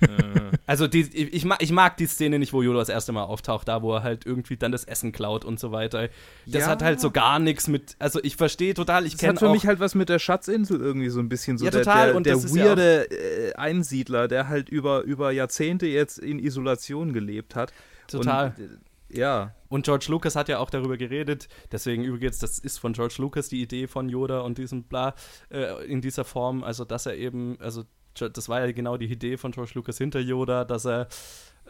[0.01, 3.23] Äh, Also die, ich, mag, ich mag die Szene nicht, wo Yoda das erste Mal
[3.23, 6.09] auftaucht, da wo er halt irgendwie dann das Essen klaut und so weiter.
[6.45, 6.67] Das Ja.
[6.67, 9.49] hat halt so gar nichts mit, also ich verstehe total, ich Das kenne hat für
[9.49, 12.07] auch, mich halt was mit der Schatzinsel irgendwie so ein bisschen so Ja, der, total,
[12.07, 16.37] der, und der ist ja weirde äh, Einsiedler, der halt über, über Jahrzehnte jetzt in
[16.39, 17.73] Isolation gelebt hat.
[18.07, 18.53] total.
[18.57, 18.69] Und, äh,
[19.11, 19.55] ja.
[19.69, 23.49] Und George Lucas hat ja auch darüber geredet, deswegen übrigens, das ist von George Lucas
[23.49, 25.15] die Idee von Yoda und diesem Bla
[25.49, 27.83] äh, in dieser Form, also dass er eben, also
[28.27, 31.07] das war ja genau die Idee von George Lucas hinter Yoda, dass er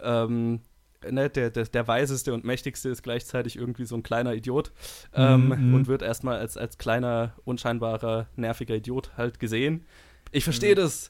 [0.01, 0.61] ähm,
[1.09, 4.71] ne, der, der, der weiseste und mächtigste ist gleichzeitig irgendwie so ein kleiner Idiot
[5.13, 5.73] ähm, Mhm.
[5.73, 9.85] und wird erstmal als, als kleiner, unscheinbarer, nerviger Idiot halt gesehen.
[10.31, 11.09] Ich verstehe das.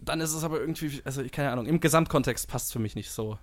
[0.00, 2.94] Dann ist es aber irgendwie, also ich keine Ahnung, im Gesamtkontext passt es für mich
[2.96, 3.38] nicht so.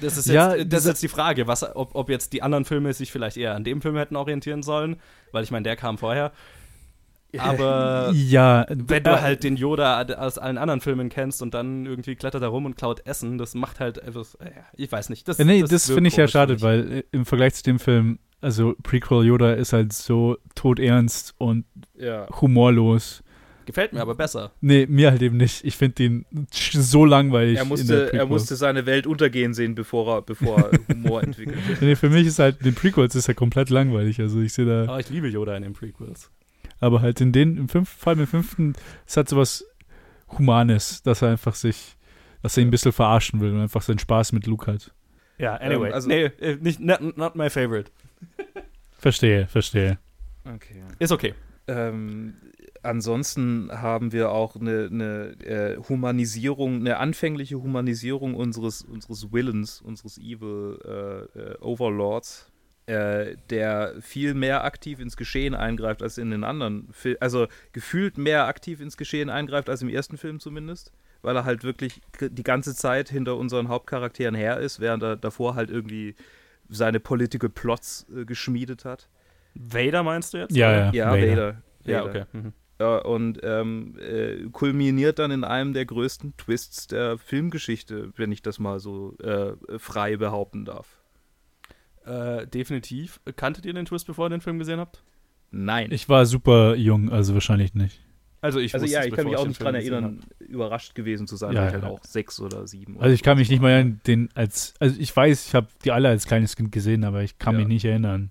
[0.00, 2.64] Das ist jetzt, Ja, das ist jetzt die Frage, was, ob, ob jetzt die anderen
[2.64, 5.00] Filme sich vielleicht eher an dem Film hätten orientieren sollen,
[5.32, 6.32] weil ich meine, der kam vorher.
[7.38, 12.16] Aber ja, wenn du halt den Yoda aus allen anderen Filmen kennst und dann irgendwie
[12.16, 14.36] klettert er rum und klaut Essen, das macht halt etwas,
[14.76, 15.28] ich weiß nicht.
[15.28, 17.78] Das, Ja, nee, das, wirkt finde ich ja schade, weil äh, im Vergleich zu dem
[17.78, 21.64] Film, also Prequel Yoda ist halt so todernst und
[21.96, 22.26] ja.
[22.40, 23.22] humorlos.
[23.66, 24.50] Gefällt mir aber besser.
[24.60, 25.64] Nee, mir halt eben nicht.
[25.64, 27.56] Ich finde ihn so langweilig.
[27.56, 31.22] Er in der musste, er musste seine Welt untergehen sehen, bevor er, bevor er Humor
[31.22, 31.58] entwickelt.
[31.80, 34.18] Nee, für mich ist halt, den Prequels ist er komplett langweilig.
[34.18, 36.30] Also ich sehe da, Aber ich liebe Yoda in den Prequels.
[36.80, 38.72] Aber halt in den, im fünften, vor allem im fünften,
[39.06, 39.64] es hat sowas
[40.38, 41.96] Humanes, dass er einfach sich,
[42.42, 44.92] dass er ihn ein bisschen verarschen will und einfach seinen Spaß mit Luke hat.
[45.38, 45.88] Ja, anyway.
[45.88, 47.90] Ähm, also- nee, äh, nicht, not, not my favorite.
[48.98, 49.98] Verstehe, verstehe.
[50.44, 50.82] Okay.
[50.98, 51.34] Ist okay.
[51.66, 52.34] Ähm,
[52.82, 60.18] ansonsten haben wir auch eine, eine äh, Humanisierung, eine anfängliche Humanisierung unseres, unseres Willens, unseres
[60.18, 62.49] Evil äh, äh, Overlords,
[62.90, 67.18] äh, der viel mehr aktiv ins Geschehen eingreift als in den anderen Filmen.
[67.20, 71.62] Also gefühlt mehr aktiv ins Geschehen eingreift als im ersten Film zumindest, weil er halt
[71.62, 76.16] wirklich die ganze Zeit hinter unseren Hauptcharakteren her ist, während er davor halt irgendwie
[76.68, 79.08] seine Political Plots äh, geschmiedet hat.
[79.54, 80.56] Vader meinst du jetzt?
[80.56, 80.92] Ja, ja.
[80.92, 81.26] Ja, Vader.
[81.26, 81.62] Vader.
[81.84, 82.24] Ja, okay.
[82.32, 82.52] Mhm.
[82.80, 88.42] Ja, und ähm, äh, kulminiert dann in einem der größten Twists der Filmgeschichte, wenn ich
[88.42, 90.99] das mal so äh, frei behaupten darf.
[92.06, 93.20] Äh, definitiv.
[93.36, 95.02] Kanntet ihr den Twist, bevor ihr den Film gesehen habt?
[95.50, 95.90] Nein.
[95.92, 98.00] Ich war super jung, also wahrscheinlich nicht.
[98.42, 101.52] Also ich also ja, ich kann mich auch nicht dran erinnern, überrascht gewesen zu sein,
[101.52, 101.90] Ja, weil ich halt ja.
[101.90, 102.98] auch sechs oder sieben.
[102.98, 105.90] Also ich kann mich nicht mal erinnern, den als, also ich weiß, ich habe die
[105.92, 107.58] alle als kleines Kind gesehen, aber ich kann Ja.
[107.58, 108.30] mich nicht erinnern,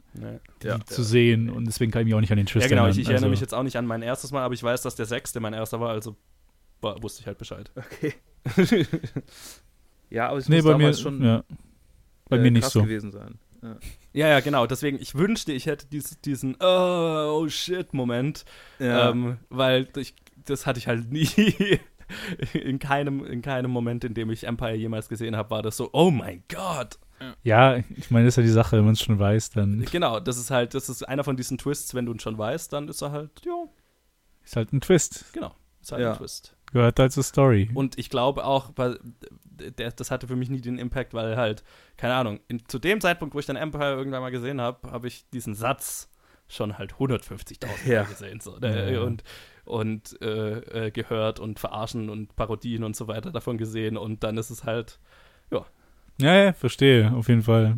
[0.64, 0.80] die Ja.
[0.84, 2.92] zu sehen und deswegen kann ich mich auch nicht an den Ja, Twist genau, erinnern.
[2.98, 4.82] ich, ich erinnere also, mich jetzt auch nicht an mein erstes Mal, aber ich weiß,
[4.82, 6.16] dass der sechste mein erster war, also
[6.82, 7.70] war, wusste ich halt Bescheid.
[7.76, 8.14] Okay.
[10.10, 11.44] Ja, aber es Nee, muss bei mir, damals schon ja,
[12.30, 12.82] bei äh, mir nicht krass so.
[12.82, 13.38] gewesen sein.
[13.62, 13.78] Ja.
[14.14, 18.46] Ja, ja, genau, deswegen, ich wünschte, ich hätte dies, diesen Oh, oh shit Moment,
[18.80, 19.10] Ja.
[19.12, 21.28] ähm, weil ich, das hatte ich halt nie.
[22.54, 25.90] In keinem, in keinem Moment, in dem ich Empire jemals gesehen habe, war das so,
[25.94, 26.98] oh mein Gott.
[27.44, 30.20] Ja, ich meine, das ist ja die Sache, wenn man es schon weiß, dann Genau,
[30.20, 32.88] das ist halt, das ist einer von diesen Twists, wenn du ihn schon weißt, dann
[32.88, 33.66] ist er halt, ja,
[34.44, 35.26] ist halt ein Twist.
[35.34, 36.14] genau, ist halt Ja.
[36.14, 36.56] ein Twist.
[36.72, 37.70] Gehört halt zur Story.
[37.74, 39.00] Und ich glaube auch, weil
[39.78, 41.64] der, das hatte für mich nie den Impact, weil halt,
[41.98, 45.08] keine Ahnung, in, zu dem Zeitpunkt, wo ich dann Empire irgendwann mal gesehen habe, habe
[45.08, 46.10] ich diesen Satz
[46.48, 48.04] schon halt 150.000 Ja.
[48.04, 48.94] Mal gesehen so, Ja, ne?
[48.94, 49.02] ja.
[49.02, 49.24] und
[49.66, 54.38] und äh, äh, gehört und verarschen und Parodien und so weiter davon gesehen und dann
[54.38, 55.00] ist es halt
[56.22, 57.78] ja, ja, verstehe, auf jeden Fall.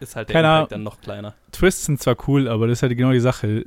[0.00, 1.34] ist halt der Keine Impact dann noch kleiner.
[1.52, 3.66] Twists sind zwar cool, aber das ist halt genau die Sache.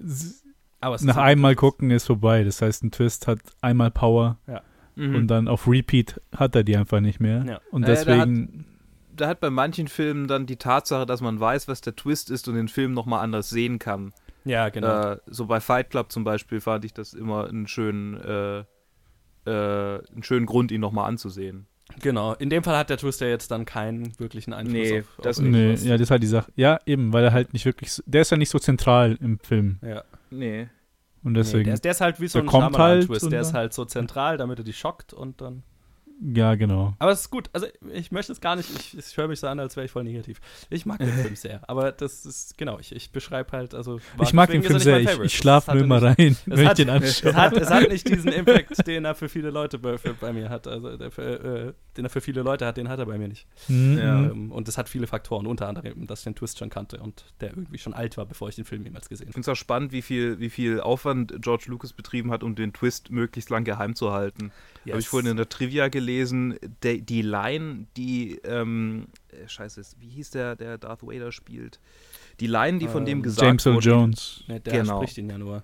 [0.82, 2.44] Aber es Nach ist einmal gucken ist vorbei.
[2.44, 4.38] Das heißt, ein Twist hat einmal Power
[4.96, 5.15] Mhm.
[5.15, 7.46] und dann auf Repeat hat er die einfach nicht mehr.
[7.48, 7.62] Ja.
[7.72, 8.65] Und Naja, der hat- deswegen,
[9.15, 12.48] da hat bei manchen Filmen dann die Tatsache, dass man weiß, was der Twist ist
[12.50, 14.12] und den Film nochmal anders sehen kann.
[14.44, 15.12] Ja, genau.
[15.13, 18.60] Äh, so bei Fight Club zum Beispiel fand ich das immer einen schönen, äh,
[19.46, 21.67] äh, einen schönen Grund, ihn nochmal anzusehen.
[22.00, 22.34] genau.
[22.36, 25.38] In dem Fall hat der Twist ja jetzt dann keinen wirklichen Einfluss Nee, auf, das
[25.39, 25.84] auf nicht.
[25.84, 26.52] nee, ja, das ist halt die Sache.
[26.56, 29.39] Ja, eben, weil er halt nicht wirklich, so- der ist ja nicht so zentral im
[29.39, 29.78] Film.
[29.82, 30.04] Ja.
[30.32, 30.70] Nee.
[31.24, 33.54] Und Nee, deswegen, der, ist, der ist halt wie so ein kommt halt der ist
[33.54, 35.63] halt so zentral, damit er die schockt und dann.
[36.36, 36.93] Ja, genau.
[36.99, 37.49] Aber es ist gut.
[37.53, 38.69] Also, ich möchte es gar nicht.
[38.75, 40.39] Ich, ich höre mich so an, als wäre ich voll negativ.
[40.69, 41.67] Ich mag den Film sehr.
[41.69, 43.73] Aber das ist, genau, ich, ich beschreibe halt.
[43.73, 44.99] Also, war- Ich mag den Film sehr.
[44.99, 47.29] Ich, ich schlafe nur immer rein, Es wenn ich hat- den nicht- anschaue.
[47.31, 50.31] Es hat, es hat nicht diesen Impact, den er für viele Leute bei, für, bei
[50.34, 50.67] mir hat.
[50.67, 51.21] Also, der für,
[51.69, 53.47] äh, den er für viele Leute hat, den hat er bei mir nicht.
[53.67, 53.97] Mhm.
[53.97, 54.23] Ja.
[54.25, 55.47] Ähm, und das hat viele Faktoren.
[55.47, 58.47] Unter anderem, dass ich den Twist schon kannte und der irgendwie schon alt war, bevor
[58.49, 59.43] ich den Film jemals gesehen Ich habe.
[59.43, 62.73] finde es auch spannend, wie viel, wie viel Aufwand George Lucas betrieben hat, um den
[62.73, 64.51] Twist möglichst lang geheim zu halten.
[64.89, 70.10] Habe ich vorhin in der Trivia gelesen, der, die Line, die, ähm, äh, scheiße, wie
[70.10, 71.80] hieß der, der Darth Vader spielt?
[72.39, 73.89] Die Line, die von dem Ähm, gesagt James Earl wurde.
[73.89, 74.44] Jones.
[74.48, 74.98] Nee, der Genau.
[75.02, 75.63] spricht ihn ja nur.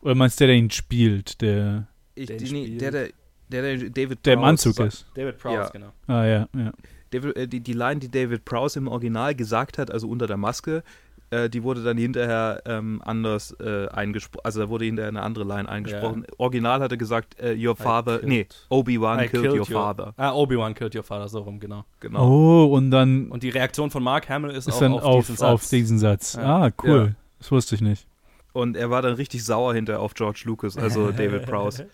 [0.00, 3.08] Oder meinst du, der, der ihn spielt, der, Ich, Den spielt- der, der,
[3.48, 5.06] der, der David der im Prowse Anzug sagt- ist?
[5.14, 5.68] David Prowse, Ja.
[5.68, 5.92] genau.
[6.06, 6.72] Ah, ja, ja.
[7.10, 10.36] David, äh, die, die Line, die David Prowse im Original gesagt hat, also unter der
[10.36, 10.82] Maske,
[11.30, 14.44] äh, die wurde dann hinterher ähm, anders äh, eingesprochen.
[14.44, 16.24] Also da wurde hinterher eine andere Line eingesprochen.
[16.38, 20.14] Original hat er gesagt, äh, Your father, killed- nee, Obi-Wan I killed, your father.
[20.16, 21.84] Ah, Obi-Wan killed your father, so rum, genau.
[22.00, 22.28] Genau.
[22.28, 25.26] Oh, und dann Und die Reaktion von Mark Hamill ist, ist auch dann auf, auf,
[25.26, 25.70] diesen auf Satz.
[25.70, 26.34] diesen Satz.
[26.34, 26.64] Ja.
[26.66, 27.06] Ah, cool.
[27.08, 27.14] Ja.
[27.38, 28.06] Das wusste ich nicht.
[28.52, 31.88] Und er war dann richtig sauer hinterher auf George Lucas, also David Prowse.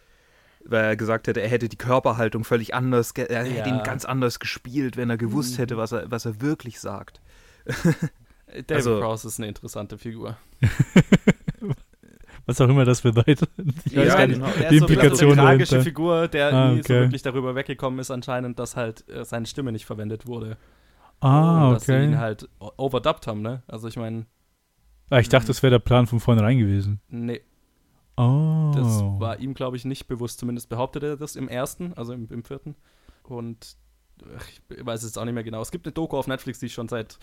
[0.64, 3.76] Weil er gesagt hätte, er hätte die Körperhaltung völlig anders, er hätte Ja.
[3.78, 7.20] ihn ganz anders gespielt, wenn er gewusst hätte, was er, was er wirklich sagt.
[8.52, 10.36] David Also- Prowse ist eine interessante Figur.
[12.46, 13.48] Was auch immer das bedeutet.
[13.84, 14.40] Ich weiß Ja, gar nicht.
[14.40, 14.48] genau.
[14.52, 15.84] Er die ist so Implikation eine tragische dahinter.
[15.84, 17.00] Figur, der Ah, nie so okay.
[17.02, 20.56] wirklich darüber weggekommen ist anscheinend, dass halt äh, seine Stimme nicht verwendet wurde.
[21.20, 22.16] Ah, Und dass sie ihn okay.
[22.18, 23.62] halt overdubbt haben, ne?
[23.68, 24.26] Also ich meine,
[25.08, 27.00] Ah, ich dachte, das wäre der Plan von vornherein gewesen.
[27.08, 27.42] nee,
[28.16, 28.72] Oh.
[28.74, 30.38] das war ihm, glaube ich, nicht bewusst.
[30.40, 32.74] Zumindest behauptet er das im ersten, also im, im vierten.
[33.22, 33.76] Und
[34.36, 35.62] ach, ich weiß es jetzt auch nicht mehr genau.
[35.62, 37.18] Es gibt eine Doku auf Netflix, die ich schon seit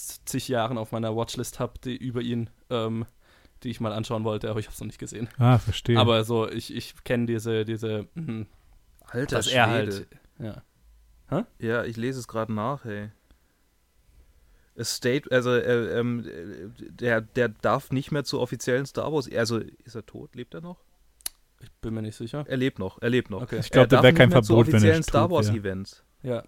[0.00, 3.06] zig Jahren auf meiner Watchlist habe, die über ihn, ähm,
[3.62, 5.28] die ich mal anschauen wollte, aber ich habe es noch nicht gesehen.
[5.38, 5.98] Ah, verstehe.
[5.98, 8.46] Aber so, ich, ich kenne diese, diese, mhm,
[9.04, 10.06] Alter, dass er halt,
[10.38, 10.62] ja.
[11.58, 13.10] Ja, ich lese es gerade nach, hey.
[14.78, 19.30] A State, also äh, ähm, äh, der, der darf nicht mehr zur offiziellen Star Wars.
[19.30, 20.34] Also ist er tot?
[20.34, 20.78] Lebt er noch?
[21.60, 22.44] Ich bin mir nicht sicher.
[22.48, 23.42] Er lebt noch, er lebt noch.
[23.42, 23.58] Okay.
[23.58, 25.58] ich glaube, da wäre nicht kein mehr zu Verbot, wenn er Star Wars wäre.
[25.58, 26.02] Events.
[26.22, 26.44] Ja.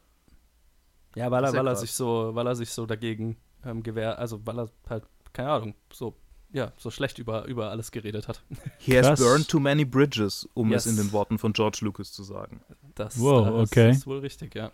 [1.15, 4.41] Ja, weil er, weil er sich so, weil er sich so dagegen ähm, gewähr, also
[4.47, 6.15] weil er halt, keine Ahnung, so,
[6.53, 8.43] ja, so schlecht über, über alles geredet hat.
[8.79, 10.87] He has burned too many bridges, um Yes.
[10.87, 12.61] es in den Worten von George Lucas zu sagen.
[12.95, 13.91] Das, Wow, das okay.
[13.91, 14.71] ist wohl richtig, ja.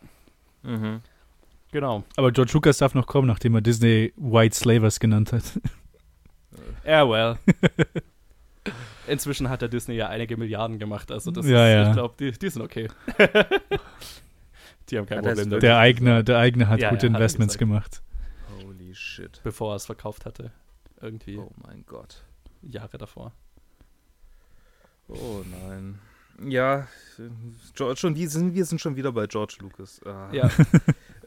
[0.62, 1.00] Mhm.
[1.70, 2.02] Genau.
[2.16, 5.42] Aber George Lucas darf noch kommen, nachdem er Disney White Slavers genannt hat.
[6.84, 7.36] Ja, well.
[9.06, 11.88] Inzwischen hat der Disney ja einige Milliarden gemacht, also das Ja, ist, ja.
[11.88, 12.88] ich glaube, die, die sind okay.
[14.90, 17.18] die haben kein es Problem damit, Der eigene, der eigene hat Ja, gute ja, hat
[17.18, 18.02] Investments gemacht.
[18.64, 19.40] Holy shit.
[19.44, 20.50] bevor er es verkauft hatte.
[21.00, 22.24] Irgendwie Oh mein Gott.
[22.62, 23.32] Jahre davor.
[25.08, 25.98] Oh nein.
[26.46, 26.86] Ja,
[27.74, 30.00] George, schon, wir, sind, wir sind schon wieder bei George Lucas.
[30.04, 30.28] Ah.
[30.32, 30.50] Ja.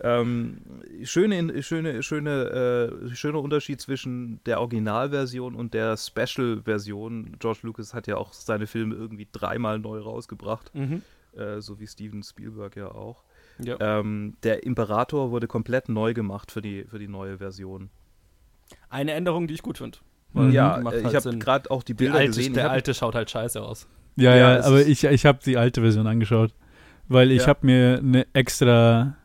[0.03, 0.61] Ähm,
[1.03, 7.35] schöne, schöne, schöne, äh, schöner Unterschied zwischen der Originalversion und der Special-Version.
[7.37, 11.03] George Lucas hat ja auch seine Filme irgendwie dreimal neu rausgebracht, Mhm.
[11.33, 13.23] äh, so wie Steven Spielberg ja auch.
[13.63, 13.77] Ja.
[13.99, 17.89] Ähm, der Imperator wurde komplett neu gemacht für die, für die neue Version.
[18.89, 19.97] Eine Änderung, die ich gut finde.
[20.33, 20.51] Mhm.
[20.51, 22.53] Ja, äh, halt ich habe gerade auch die Die Bilder alte, gesehen.
[22.53, 23.87] Der hab- alte schaut halt scheiße aus.
[24.15, 26.53] Ja, Ja, ja, aber ich, ich habe die alte Version angeschaut,
[27.07, 27.47] weil ich Ja.
[27.47, 29.15] habe mir eine extra,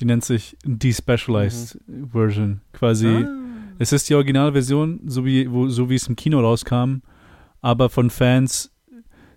[0.00, 1.78] die nennt sich Despecialized
[2.12, 3.08] Version, quasi.
[3.08, 3.28] Ah.
[3.78, 6.98] Es ist die Originalversion, so wie, wo, so wie es im Kino rauskam,
[7.60, 8.70] aber von Fans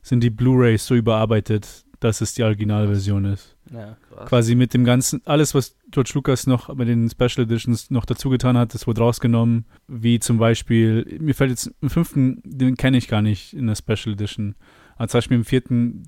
[0.01, 3.55] sind die Blu-rays so überarbeitet, dass es die Originalversion ist.
[3.73, 3.97] Ja.
[4.13, 4.29] Krass.
[4.29, 8.29] Quasi mit dem ganzen, alles, was George Lucas noch bei den Special Editions noch dazu
[8.29, 9.65] getan hat, das wurde rausgenommen.
[9.87, 13.75] Wie zum Beispiel, mir fällt jetzt im fünften, den kenne ich gar nicht in der
[13.75, 14.55] Special Edition.
[14.95, 16.03] Aber zum Beispiel im vierten,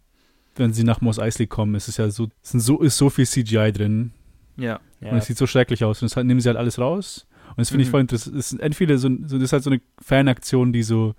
[0.55, 3.09] wenn sie nach Mos Eisley kommen, ist es ja so, es sind so, ist so
[3.09, 4.11] viel CGI drin.
[4.57, 4.79] Ja.
[5.01, 5.11] Ja.
[5.11, 6.01] Und es sieht so schrecklich aus.
[6.01, 7.27] Und das nehmen sie halt alles raus.
[7.49, 7.91] Und das finde ich Mhm.
[7.91, 8.35] voll interessant.
[8.35, 11.15] Es ist entweder so, so, das ist halt so eine Fanaktion, die so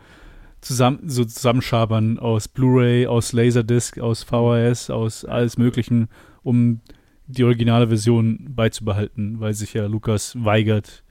[0.60, 6.08] zusammen, so zusammenschabern aus Blu-ray, aus Laserdisc, aus VHS, aus alles Möglichen,
[6.42, 6.80] um
[7.26, 11.04] die originale Version beizubehalten, weil sich ja Lukas weigert,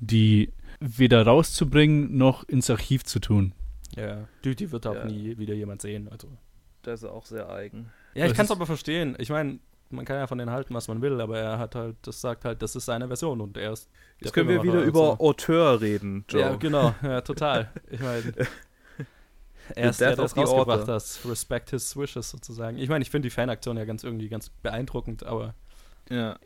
[0.00, 3.52] die weder rauszubringen noch ins Archiv zu tun.
[3.96, 4.26] ja.
[4.44, 5.04] Die, die wird auch Ja.
[5.06, 6.08] nie wieder jemand sehen.
[6.10, 6.28] Also.
[6.82, 7.90] Das ist auch sehr eigen.
[8.14, 9.14] Ja, ich kann es aber verstehen.
[9.18, 9.58] Ich meine,
[9.90, 12.44] man kann ja von denen halten, was man will, aber er hat halt, das sagt
[12.44, 13.90] halt, das ist seine Version und er ist.
[14.20, 16.40] Jetzt können wir wieder über Auteur reden, Joe.
[16.40, 17.70] Ja, genau, ja, total.
[17.90, 18.32] Ich meine,
[19.76, 21.18] er ist The der, der the rausgebracht hat.
[21.30, 22.78] Respect his wishes sozusagen.
[22.78, 25.54] Ich meine, ich finde die Fanaktion ja ganz irgendwie ganz beeindruckend, aber
[26.10, 26.38] Ja.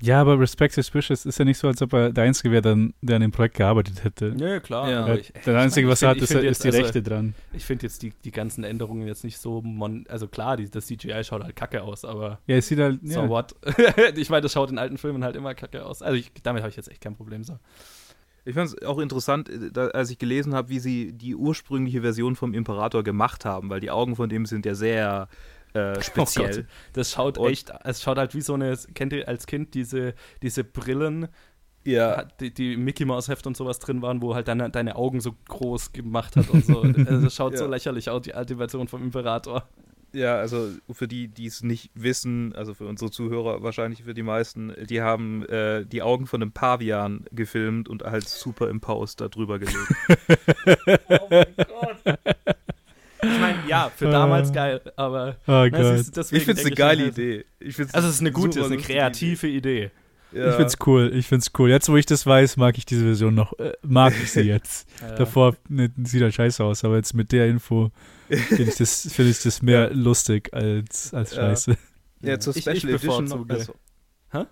[0.00, 3.16] Ja, aber Respect Suspicious ist ja nicht so, als ob er der Einzige wäre, der,
[3.16, 4.26] an dem Projekt gearbeitet hätte.
[4.26, 4.88] nö, klar.
[4.88, 5.00] Ja.
[5.00, 7.34] aber Er- ich, der Einzige, was er hat, ist, ist jetzt, die also, Rechte dran.
[7.52, 10.86] Ich finde jetzt die, die ganzen Änderungen jetzt nicht so, mon also klar, die, das
[10.86, 13.00] CGI schaut halt kacke aus, aber Ja, es sieht halt.
[13.02, 13.28] so Ja.
[13.28, 13.56] what?
[14.14, 16.00] ich meine, das schaut in alten Filmen halt immer kacke aus.
[16.00, 17.58] Also ich, damit habe ich jetzt echt kein Problem so.
[18.48, 22.00] Ich fand es auch interessant, äh, da, als ich gelesen habe, wie sie die ursprüngliche
[22.00, 25.28] Version vom Imperator gemacht haben, weil die Augen von dem sind ja sehr
[25.74, 26.66] äh, speziell.
[26.94, 30.14] Das schaut Und- echt, es schaut halt wie so eine, kennt ihr als Kind diese,
[30.42, 31.28] diese Brillen,
[31.84, 35.20] ja, die, die Mickey Mouse Heft und sowas drin waren, wo halt deine, deine Augen
[35.20, 36.80] so groß gemacht hat und so.
[37.06, 37.70] also das schaut so Ja.
[37.70, 39.68] lächerlich aus, die alte Version vom Imperator.
[40.18, 44.22] Ja, also für die, die es nicht wissen, also für unsere Zuhörer wahrscheinlich für die
[44.22, 49.58] meisten, die haben äh, die Augen von einem Pavian gefilmt und halt superimposed da drüber
[49.58, 49.76] gelegt.
[51.08, 52.18] Oh mein Gott.
[53.20, 56.74] Ich meine, ja, für damals geil, aber Oh siehst du, deswegen ich finde es eine
[56.76, 57.44] geile halt- Idee.
[57.92, 59.56] Also es ist eine gute, es super ist eine kreative Idee.
[59.84, 59.90] Idee.
[60.32, 60.50] Ja.
[60.50, 61.70] Ich find's cool, ich find's cool.
[61.70, 63.58] Jetzt, wo ich das weiß, mag ich diese Version noch.
[63.58, 64.86] Äh, mag ich sie jetzt.
[65.00, 65.14] Ja.
[65.14, 67.90] Davor ne, sieht halt scheiße aus, aber jetzt mit der Info
[68.28, 71.76] finde ich das, find ich das mehr lustig als, als scheiße.
[72.20, 73.48] Ja, zur Ich- Special ich Edition noch.
[73.48, 73.74] Also,
[74.32, 74.44] Hä?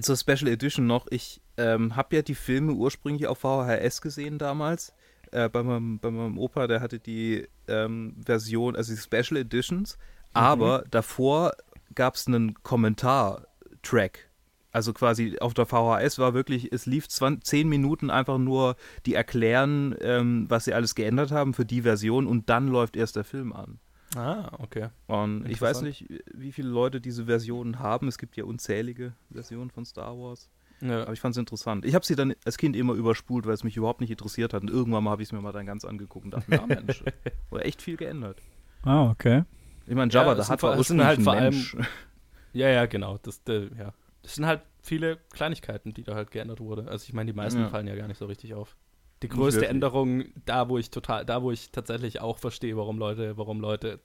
[0.00, 1.06] Zur Special Edition noch.
[1.10, 4.94] Ich ähm, habe ja die Filme ursprünglich auf VHS gesehen damals.
[5.30, 9.98] Äh, bei, meinem, bei meinem Opa, der hatte die ähm, Version, also die Special Editions.
[10.32, 11.52] Aber davor
[11.94, 14.30] gab es einen Kommentar-Track.
[14.72, 19.14] Also quasi auf der VHS war wirklich, es lief 20, 10 Minuten einfach nur, die
[19.14, 23.24] erklären, ähm, was sie alles geändert haben für die Version und dann läuft erst der
[23.24, 23.78] Film an.
[24.16, 24.88] Ah, okay.
[25.06, 28.08] Und ich weiß nicht, wie viele Leute diese Versionen haben.
[28.08, 30.50] Es gibt ja unzählige Versionen von Star Wars.
[30.82, 31.02] Ja.
[31.02, 31.84] Aber ich fand es interessant.
[31.84, 34.62] Ich habe sie dann als Kind immer überspult, weil es mich überhaupt nicht interessiert hat.
[34.62, 37.02] Und irgendwann mal habe ich es mir mal dann ganz angeguckt und dachte, ja Mensch,
[37.50, 38.42] wurde echt viel geändert.
[38.82, 39.44] Ah, okay.
[39.86, 41.76] Ich meine, Ja, Jabba, der sind hat war ursprünglich halt vor allem- Mensch.
[42.52, 43.18] Ja, ja, genau.
[43.22, 43.92] Das, äh, ja.
[44.22, 46.88] Das sind halt viele Kleinigkeiten, die da halt geändert wurde.
[46.88, 47.68] Also ich meine, die meisten Ja.
[47.68, 48.76] fallen ja gar nicht so richtig auf.
[49.22, 49.68] Die größte.
[49.68, 54.00] Änderung, da wo ich total, da wo ich tatsächlich auch verstehe, warum Leute, warum Leute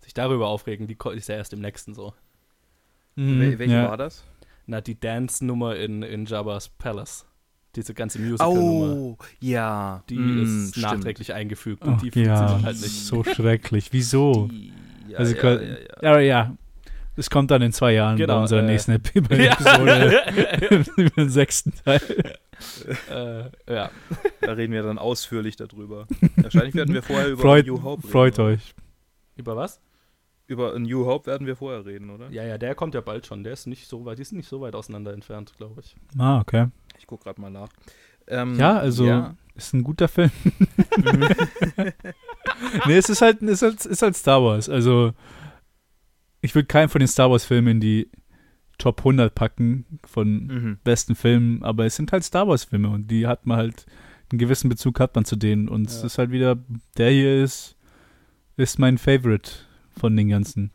[0.00, 2.14] sich darüber aufregen, die ist ja erst im nächsten so.
[3.16, 3.88] Wel welche ja.
[3.88, 4.24] war das?
[4.66, 7.26] Na, die Dance-Nummer in, in Jabba's Palace.
[7.76, 8.94] Diese ganze Musical-Nummer.
[8.96, 10.02] Oh, ja.
[10.08, 10.86] Die Mm, ist stimmt.
[10.86, 12.26] nachträglich eingefügt Oh, und die funktioniert
[12.60, 12.90] ja, halt nicht.
[12.90, 13.92] so schrecklich.
[13.92, 14.48] Wieso?
[14.50, 14.72] Die,
[15.08, 15.78] ja, also, ja, ja, ja.
[16.10, 16.56] Aber ja,
[17.16, 20.22] es kommt dann in zwei Jahren Genau, bei unserer äh, nächsten Episode
[20.96, 22.00] über den sechsten Teil.
[23.10, 23.90] äh, ja.
[24.40, 26.06] Da reden wir dann ausführlich darüber.
[26.36, 28.12] Wahrscheinlich werden wir vorher über Freut, New Hope reden.
[28.12, 28.48] freut oder?
[28.48, 28.74] euch.
[29.36, 29.80] Über was?
[30.46, 32.28] Über New Hope werden wir vorher reden, oder?
[32.30, 33.44] Ja, ja, der kommt ja bald schon.
[33.44, 35.94] Der ist nicht so weit, die sind nicht so weit auseinander entfernt, glaube ich.
[36.18, 36.66] Ah, okay.
[36.98, 37.68] Ich gucke gerade mal nach.
[38.26, 39.34] Ähm, Ja, also ja.
[39.54, 40.30] ist ein guter Film.
[42.86, 44.68] nee, es ist halt, ist halt, ist halt Star Wars.
[44.68, 45.12] Also
[46.40, 48.10] ich würde keinen von den Star Wars Filmen in die
[48.78, 50.78] Top 100 packen von Mhm.
[50.84, 53.86] besten Filmen, aber es sind halt Star Wars Filme und die hat man halt
[54.32, 56.06] einen gewissen Bezug hat man zu denen und es Ja.
[56.06, 56.56] ist halt wieder
[56.96, 57.76] der hier ist
[58.56, 59.50] ist mein Favorite
[59.98, 60.70] von den ganzen.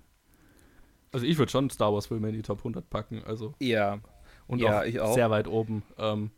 [1.12, 3.24] Also ich würde schon Star Wars-Filme in die Top 100 packen.
[3.26, 4.00] Also Ja.
[4.48, 5.14] und Ja, auch, ich auch.
[5.14, 5.84] sehr weit oben.
[5.98, 6.32] Ähm,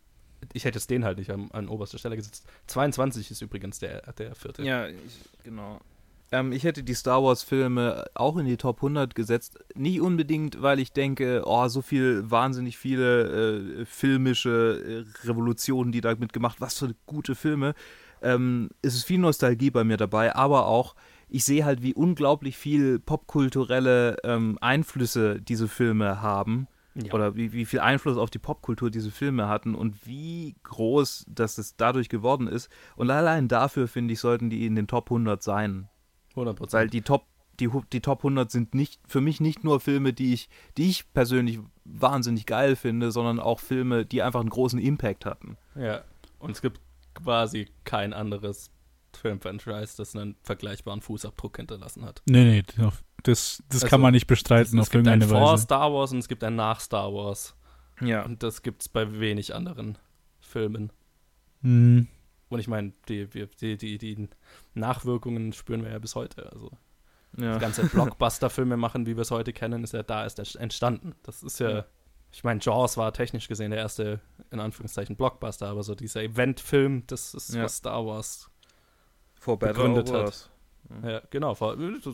[0.52, 2.46] ich hätte es den halt nicht an, an oberster Stelle gesetzt.
[2.68, 4.62] 22 ist übrigens der, der vierte.
[4.62, 4.96] Ja, ich,
[5.42, 5.80] genau.
[6.30, 9.58] Ähm, ich hätte die Star Wars-Filme auch in die Top 100 gesetzt.
[9.74, 16.00] Nicht unbedingt, weil ich denke, oh, so viel wahnsinnig viele äh, filmische äh, Revolutionen, die
[16.00, 17.74] damit gemacht, was für gute Filme.
[18.20, 20.94] Ähm, es ist viel Nostalgie bei mir dabei, aber auch,
[21.28, 27.12] ich sehe halt, wie unglaublich viel popkulturelle ähm, Einflüsse diese Filme haben Ja.
[27.12, 31.58] oder wie, wie viel Einfluss auf die Popkultur diese Filme hatten und wie groß das
[31.58, 32.68] es dadurch geworden ist.
[32.96, 35.88] Und allein dafür, finde ich, sollten die in den Top 100 sein.
[36.30, 36.94] 100 Weil Prozent.
[36.94, 37.26] die Top,
[37.60, 41.12] die, die Top 100 sind nicht, für mich nicht nur Filme, die ich, die ich
[41.12, 45.56] persönlich wahnsinnig geil finde, sondern auch Filme, die einfach einen großen Impact hatten.
[45.74, 46.02] Ja.
[46.38, 46.80] Und es gibt
[47.14, 48.70] quasi kein anderes
[49.16, 52.22] Filmfranchise, das einen vergleichbaren Fußabdruck hinterlassen hat.
[52.28, 52.62] Nee, nee,
[53.24, 55.64] das, das Also, kann man nicht bestreiten es auf gibt ein irgendeine vor Weise.
[55.64, 57.56] Star Wars und es gibt ein nach Star Wars.
[58.00, 58.24] Ja.
[58.24, 59.98] Und das gibt es bei wenig anderen
[60.40, 60.92] Filmen.
[61.62, 62.06] Mhm.
[62.48, 64.28] Und ich meine, die, die, die, die
[64.74, 66.50] Nachwirkungen spüren wir ja bis heute.
[66.52, 66.70] Also
[67.36, 67.52] ja.
[67.52, 71.14] das ganze Blockbuster-Filme machen, wie wir es heute kennen, ist ja da ist er entstanden.
[71.22, 71.84] Das ist ja, Ja.
[72.32, 77.04] ich meine, Jaws war technisch gesehen der erste, in Anführungszeichen, Blockbuster, aber so dieser Eventfilm,
[77.06, 77.64] das ist Ja.
[77.64, 78.50] was Star Wars.
[79.34, 80.50] For better begründet or hat.
[80.90, 81.10] Worse.
[81.12, 81.54] Ja, genau,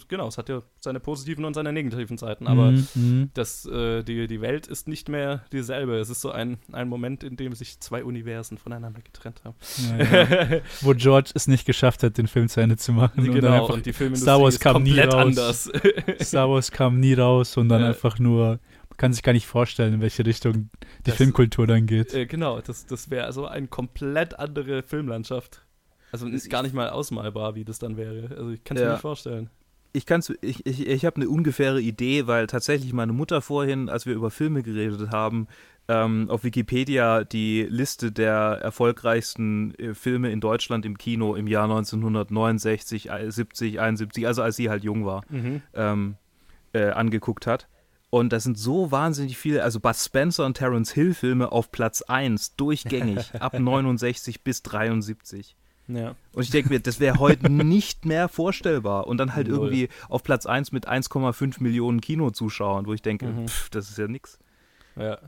[0.08, 3.30] genau, es hat ja seine positiven und seine negativen Seiten, aber Mhm, mhm.
[3.34, 5.96] das, äh, die, die Welt ist nicht mehr dieselbe.
[5.98, 9.54] Es ist so ein, ein Moment, in dem sich zwei Universen voneinander getrennt haben.
[9.98, 10.60] Ja, ja.
[10.80, 13.20] Wo George es nicht geschafft hat, den Film zu Ende zu machen.
[13.26, 15.22] und genau, einfach und die Filmindustrie Star Wars kam nie komplett raus.
[15.68, 15.72] anders.
[16.22, 17.88] Star Wars kam nie raus und dann Ja.
[17.88, 18.46] einfach nur,
[18.88, 20.70] man kann sich gar nicht vorstellen, in welche Richtung
[21.06, 22.14] die Das- Filmkultur dann geht.
[22.14, 25.63] Äh, genau, das, das wäre also eine komplett andere Filmlandschaft.
[26.14, 28.36] Also ist gar nicht mal ausmalbar, wie das dann wäre.
[28.36, 28.92] Also ich kann es mir Ja.
[28.92, 29.50] nicht vorstellen.
[29.92, 34.06] Ich kann's, ich, ich, ich habe eine ungefähre Idee, weil tatsächlich meine Mutter vorhin, als
[34.06, 35.48] wir über Filme geredet haben,
[35.88, 41.64] ähm, auf Wikipedia die Liste der erfolgreichsten äh, Filme in Deutschland im Kino im Jahr
[41.64, 45.22] 1969, äh, 70, 71, also als sie halt jung war,
[45.74, 46.14] ähm,
[46.72, 47.66] äh, angeguckt hat.
[48.10, 52.02] Und das sind so wahnsinnig viele, also Bud Spencer und Terence Hill Filme auf Platz
[52.02, 55.56] 1, durchgängig, ab 69 bis 73.
[55.86, 56.14] Ja.
[56.32, 59.06] Und ich denke mir, das wäre heute nicht mehr vorstellbar.
[59.06, 59.56] Und dann halt Null.
[59.56, 63.48] irgendwie auf Platz 1 mit 1,5 Millionen Kinozuschauern, wo ich denke, Mhm.
[63.48, 64.38] pff, das ist ja nix.
[64.96, 65.18] ja.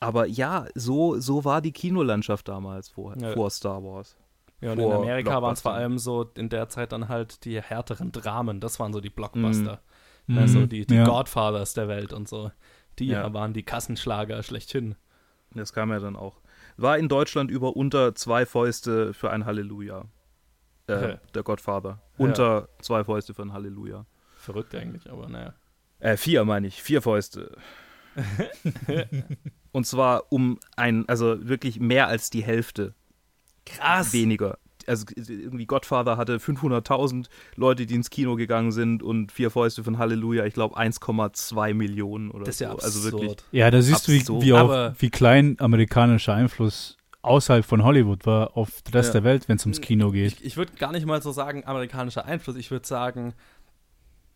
[0.00, 3.32] Aber ja, so, so war die Kinolandschaft damals vor, Ja.
[3.32, 4.16] vor Star Wars.
[4.60, 7.44] Ja, und in Vor Amerika waren es vor allem so in der Zeit dann halt
[7.44, 8.60] die härteren Dramen.
[8.60, 9.80] Das waren so die Blockbuster.
[10.26, 10.38] Mhm.
[10.38, 11.04] Also die, die ja.
[11.04, 12.50] Godfathers der Welt und so.
[12.98, 14.94] Die waren die Kassenschlager schlechthin.
[15.54, 16.40] Das kam ja dann auch.
[16.76, 20.06] War in Deutschland über unter zwei Fäuste für ein Halleluja.
[20.86, 21.16] Äh, Okay.
[21.34, 22.00] Der Godfather.
[22.18, 22.24] Ja.
[22.24, 24.04] Unter zwei Fäuste für ein Halleluja.
[24.36, 25.54] Verrückt eigentlich, aber naja.
[26.00, 27.56] Äh, vier meine ich, vier Fäuste.
[29.72, 32.94] Und zwar um ein, also wirklich mehr als die Hälfte
[33.66, 34.12] Krass.
[34.12, 34.58] weniger.
[34.88, 39.98] Also irgendwie Godfather hatte 500.000 Leute, die ins Kino gegangen sind und vier Fäuste von
[39.98, 42.74] Halleluja, ich glaube 1,2 Millionen oder Das ist ja so.
[42.74, 42.94] absurd.
[42.94, 43.36] Also wirklich.
[43.52, 44.42] Ja, da siehst du, Absurd.
[44.42, 49.20] wie, wie, auch, wie klein amerikanischer Einfluss außerhalb von Hollywood war auf den Rest Ja.
[49.20, 50.32] der Welt, wenn es ums Kino geht.
[50.34, 52.56] Ich, ich würde gar nicht mal so sagen, amerikanischer Einfluss.
[52.56, 53.32] Ich würde sagen,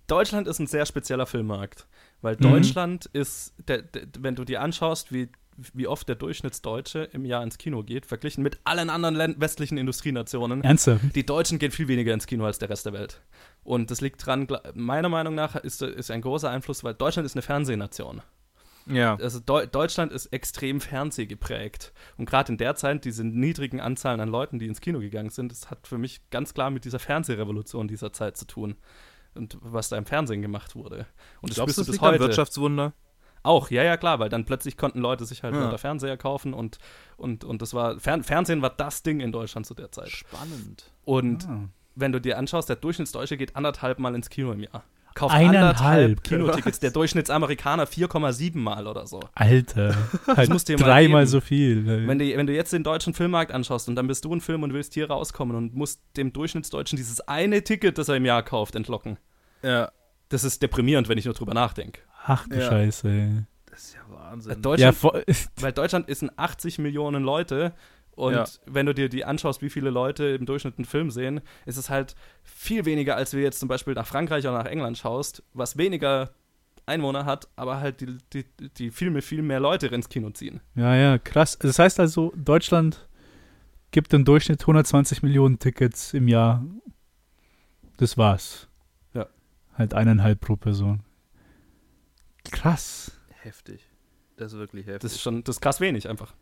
[0.07, 1.87] Deutschland ist ein sehr spezieller Filmmarkt.
[2.23, 2.41] Weil Mhm.
[2.41, 5.29] Deutschland ist, der, der, wenn du dir anschaust, wie,
[5.75, 10.63] wie oft der Durchschnittsdeutsche im Jahr ins Kino geht, verglichen mit allen anderen westlichen Industrienationen,
[10.63, 11.15] Ernsthaft?
[11.15, 13.21] die Deutschen gehen viel weniger ins Kino als der Rest der Welt.
[13.65, 17.35] Und das liegt dran, meiner Meinung nach ist, ist ein großer Einfluss, weil Deutschland ist
[17.35, 18.23] eine Fernsehnation.
[18.87, 19.17] Ja.
[19.17, 21.93] Also Deu Deutschland ist extrem fernsehgeprägt.
[22.17, 25.53] Und gerade in der Zeit, diese niedrigen Anzahlen an Leuten, die ins Kino gegangen sind,
[25.53, 28.77] das hat für mich ganz klar mit dieser Fernsehrevolution dieser Zeit zu tun.
[29.35, 31.07] Und was da im Fernsehen gemacht wurde.
[31.43, 32.21] Und du, du das liegt am heute.
[32.21, 32.95] Wirtschaftswunder?
[33.43, 35.65] Auch, ja, ja, klar, weil dann plötzlich konnten Leute sich halt Ja.
[35.65, 36.79] unter Fernseher kaufen und,
[37.17, 40.09] und, und das war, Fern Fernsehen war das Ding in Deutschland zu der Zeit.
[40.11, 40.91] Spannend.
[41.05, 41.69] Und Ah.
[41.95, 44.85] wenn du dir anschaust, der Durchschnittsdeutsche geht anderthalb Mal ins Kino im Jahr.
[45.15, 45.65] Kauft Eineinhalb?
[45.79, 46.79] anderthalb Kinotickets.
[46.81, 49.19] Der Durchschnittsamerikaner 4,7 Mal oder so.
[49.35, 49.97] Alter,
[50.29, 50.49] halt
[50.81, 51.89] dreimal so viel.
[51.89, 52.07] ey.
[52.07, 54.63] Wenn du, wenn du jetzt den deutschen Filmmarkt anschaust und dann bist du ein Film
[54.63, 58.45] und willst hier rauskommen und musst dem Durchschnittsdeutschen dieses eine Ticket, das er im Jahr
[58.45, 59.19] kauft, entlocken.
[59.63, 59.91] Ja.
[60.29, 62.03] Das ist deprimierend, wenn ich nur drüber nachdenke.
[62.31, 62.69] Ach du Ja.
[62.69, 63.09] Scheiße.
[63.09, 63.45] Ey.
[63.71, 64.61] Das ist ja Wahnsinn.
[64.63, 67.73] Deutschland, Ja, weil Deutschland ist ein 80 Millionen Leute
[68.13, 68.45] und Ja.
[68.67, 71.89] wenn du dir die anschaust, wie viele Leute im Durchschnitt einen Film sehen, ist es
[71.89, 72.15] halt
[72.45, 76.31] viel weniger, als wir jetzt zum Beispiel nach Frankreich oder nach England schaust, was weniger
[76.87, 78.45] Einwohner hat, aber halt die, die,
[78.79, 80.61] die viel, viel mehr Leute ins Kino ziehen.
[80.75, 81.59] ja, ja, krass.
[81.59, 83.07] Das heißt also, Deutschland
[83.91, 86.65] gibt im Durchschnitt 120 Millionen Tickets im Jahr.
[87.99, 88.69] Das war's.
[89.15, 89.27] Ja.
[89.75, 91.01] Halt eineinhalb pro Person.
[92.53, 93.13] Krass.
[93.43, 93.81] Heftig.
[94.37, 95.03] Das ist wirklich heftig.
[95.03, 96.35] Das ist schon, das ist krass wenig einfach.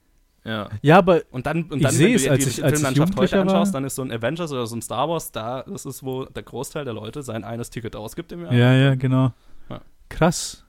[0.45, 0.69] ja.
[0.83, 2.65] Ja, aber Und dann, und Ich dann sehe wenn es, du dir als die ich-
[2.65, 5.33] als ich Filmlandschaft heute anschaust, dann ist so ein Avengers oder so ein Star Wars,
[5.33, 8.53] da, das ist, wo der Großteil der Leute sein eines Ticket ausgibt im Jahr.
[8.53, 9.33] Ja, ja, genau.
[9.69, 9.81] Ja.
[10.09, 10.65] Krass.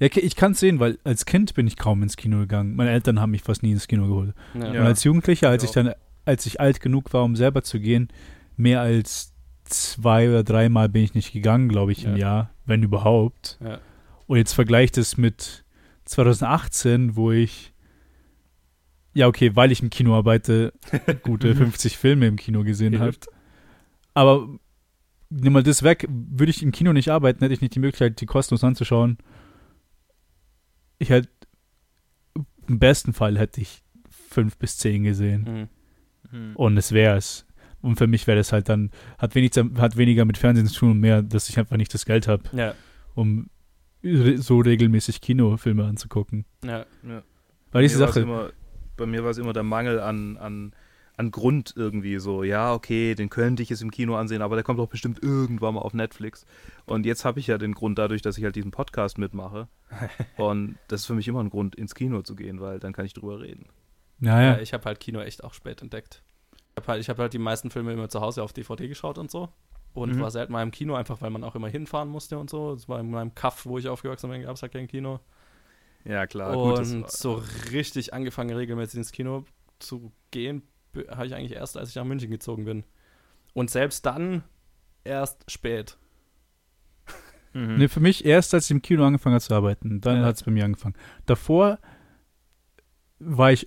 [0.00, 2.76] Ja, ich kann es sehen, weil als Kind bin ich kaum ins Kino gegangen.
[2.76, 4.32] Meine Eltern haben mich fast nie ins Kino geholt.
[4.54, 4.68] Ja.
[4.68, 5.68] Und als Jugendlicher, als Ja.
[5.68, 5.94] ich dann,
[6.24, 8.08] als ich alt genug war, um selber zu gehen,
[8.56, 9.32] mehr als
[9.64, 12.16] zwei oder dreimal bin ich nicht gegangen, glaube ich, im Ja.
[12.18, 13.58] Jahr, wenn überhaupt.
[13.62, 13.80] Ja.
[14.28, 15.64] Und jetzt vergleicht es mit
[16.04, 17.72] 2018, wo ich,
[19.14, 20.74] ja, okay, weil ich im Kino arbeite,
[21.22, 23.16] gute 50 Filme im Kino gesehen habe.
[24.12, 24.46] Aber
[25.30, 28.20] nimm mal das weg, würde ich im Kino nicht arbeiten, hätte ich nicht die Möglichkeit,
[28.20, 29.16] die kostenlos anzuschauen.
[30.98, 31.30] Ich hätte,
[32.66, 35.68] im besten Fall hätte ich fünf bis zehn gesehen.
[36.30, 36.32] Mhm.
[36.32, 36.56] Hm.
[36.56, 37.46] Und es wäre es.
[37.80, 40.90] Und für mich wäre das halt dann, hat, wenig, hat weniger mit Fernsehen zu tun
[40.90, 42.74] und mehr, dass ich einfach nicht das Geld habe, Ja,
[43.14, 43.48] um
[44.02, 46.44] so regelmäßig Kinofilme anzugucken.
[47.06, 47.22] ja.
[47.72, 48.50] Weil diese Bei mir war's Sache, Immer,
[48.96, 50.72] bei mir war es immer der Mangel an, an,
[51.16, 52.42] an Grund irgendwie so.
[52.44, 55.74] Ja, okay, den könnte ich jetzt im Kino ansehen, aber der kommt doch bestimmt irgendwann
[55.74, 56.46] mal auf Netflix.
[56.86, 59.68] Und jetzt habe ich ja den Grund dadurch, dass ich halt diesen Podcast mitmache.
[60.36, 63.04] Und das ist für mich immer ein Grund, ins Kino zu gehen, weil dann kann
[63.04, 63.66] ich drüber reden.
[64.20, 66.22] ja, Ja, ja, ich habe halt Kino echt auch spät entdeckt.
[66.52, 69.18] Ich habe halt, ich hab halt die meisten Filme immer zu Hause auf DVD geschaut
[69.18, 69.48] und so.
[69.98, 70.20] Und Mhm.
[70.20, 72.74] war selten mal im Kino, einfach weil man auch immer hinfahren musste und so.
[72.74, 75.20] Das war in meinem Kaff, wo ich aufgewachsen bin, gab es halt kein Kino.
[76.04, 76.56] Ja, klar.
[76.56, 77.42] und das so
[77.72, 79.44] richtig angefangen, regelmäßig ins Kino
[79.78, 82.84] zu gehen, be- habe ich eigentlich erst, als ich nach München gezogen bin.
[83.52, 84.42] Und selbst dann
[85.04, 85.98] erst spät.
[87.52, 87.76] Mhm.
[87.78, 90.00] Nee, für mich erst, als ich im Kino angefangen habe zu arbeiten.
[90.00, 90.24] Dann Ja.
[90.26, 90.94] hat es bei mir angefangen.
[91.26, 91.78] Davor
[93.18, 93.66] war ich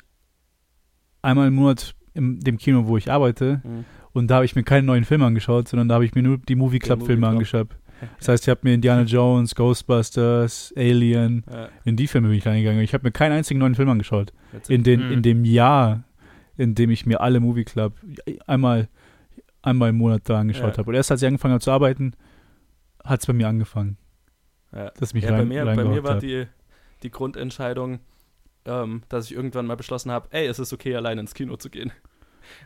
[1.22, 3.62] einmal im Monat in dem Kino, wo ich arbeite.
[3.64, 3.86] Mhm.
[4.14, 6.38] Und da habe ich mir keine neuen Filme angeschaut, sondern da habe ich mir nur
[6.38, 7.70] die Movie Club Filme Movie angeschaut.
[8.20, 12.46] Das heißt, ich habe mir Indiana Jones, Ghostbusters, Alien, Ja, in die Filme bin ich
[12.48, 12.82] reingegangen.
[12.82, 14.34] Ich habe mir keinen einzigen neuen Film angeschaut.
[14.68, 15.12] In, den, Mhm.
[15.14, 16.04] in dem Jahr,
[16.58, 17.94] in dem ich mir alle Movie Club
[18.48, 18.90] einmal,
[19.62, 20.78] einmal im Monat da angeschaut Ja.
[20.80, 20.90] habe.
[20.90, 22.14] Und erst als ich angefangen habe zu arbeiten,
[23.06, 23.98] hat es bei mir angefangen,
[24.76, 24.90] ja.
[25.00, 26.20] dass ich mich ja, bei rein, mir, bei mir war hab.
[26.20, 26.48] die,
[27.04, 28.00] die Grundentscheidung,
[28.66, 31.70] ähm, dass ich irgendwann mal beschlossen habe, ey, es ist okay, alleine ins Kino zu
[31.70, 31.92] gehen.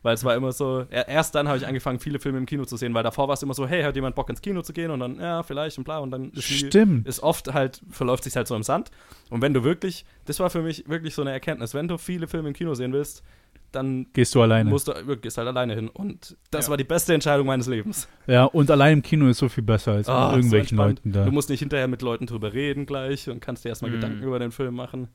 [0.04, 2.66] Weil es war immer so, er- erst dann habe ich angefangen, viele Filme im Kino
[2.66, 4.74] zu sehen, weil davor war es immer so, hey, hat jemand Bock ins Kino zu
[4.74, 4.92] gehen?
[4.92, 6.00] Und dann, ja, vielleicht und bla.
[6.00, 7.08] Und dann ist, Stimmt.
[7.08, 8.92] ist oft halt, verläuft sich halt so im Sand.
[9.30, 12.28] Und wenn du wirklich, das war für mich wirklich so eine Erkenntnis, wenn du viele
[12.28, 13.24] Filme im Kino sehen willst,
[13.72, 14.70] dann Gehst du alleine.
[14.70, 15.90] musst du, gehst halt alleine hin.
[15.90, 16.70] Und das Ja.
[16.70, 18.08] war die beste Entscheidung meines Lebens.
[18.26, 20.78] ja, und allein im Kino ist so viel besser als Ah, mit so irgendwelchen.
[20.78, 21.26] Leuten da.
[21.26, 23.96] Du musst nicht hinterher mit Leuten drüber reden gleich und kannst dir erstmal Mhm.
[23.96, 25.10] Gedanken über den Film machen.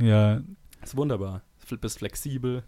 [0.00, 0.40] Ja,
[0.82, 1.42] ist wunderbar.
[1.68, 2.64] Du bist flexibel.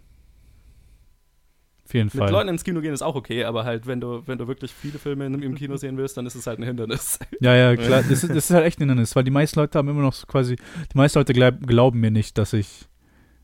[1.93, 2.31] Jeden Mit Fall.
[2.31, 4.99] Leuten ins Kino gehen ist auch okay, aber halt, wenn du, wenn du wirklich viele
[4.99, 7.19] Filme im, im Kino sehen willst, dann ist es halt ein Hindernis.
[7.41, 8.01] Ja, ja, klar.
[8.03, 10.13] Das ist, das ist halt echt ein Hindernis, weil die meisten Leute haben immer noch
[10.13, 12.87] so quasi, die meisten Leute glaub, glauben mir nicht, dass ich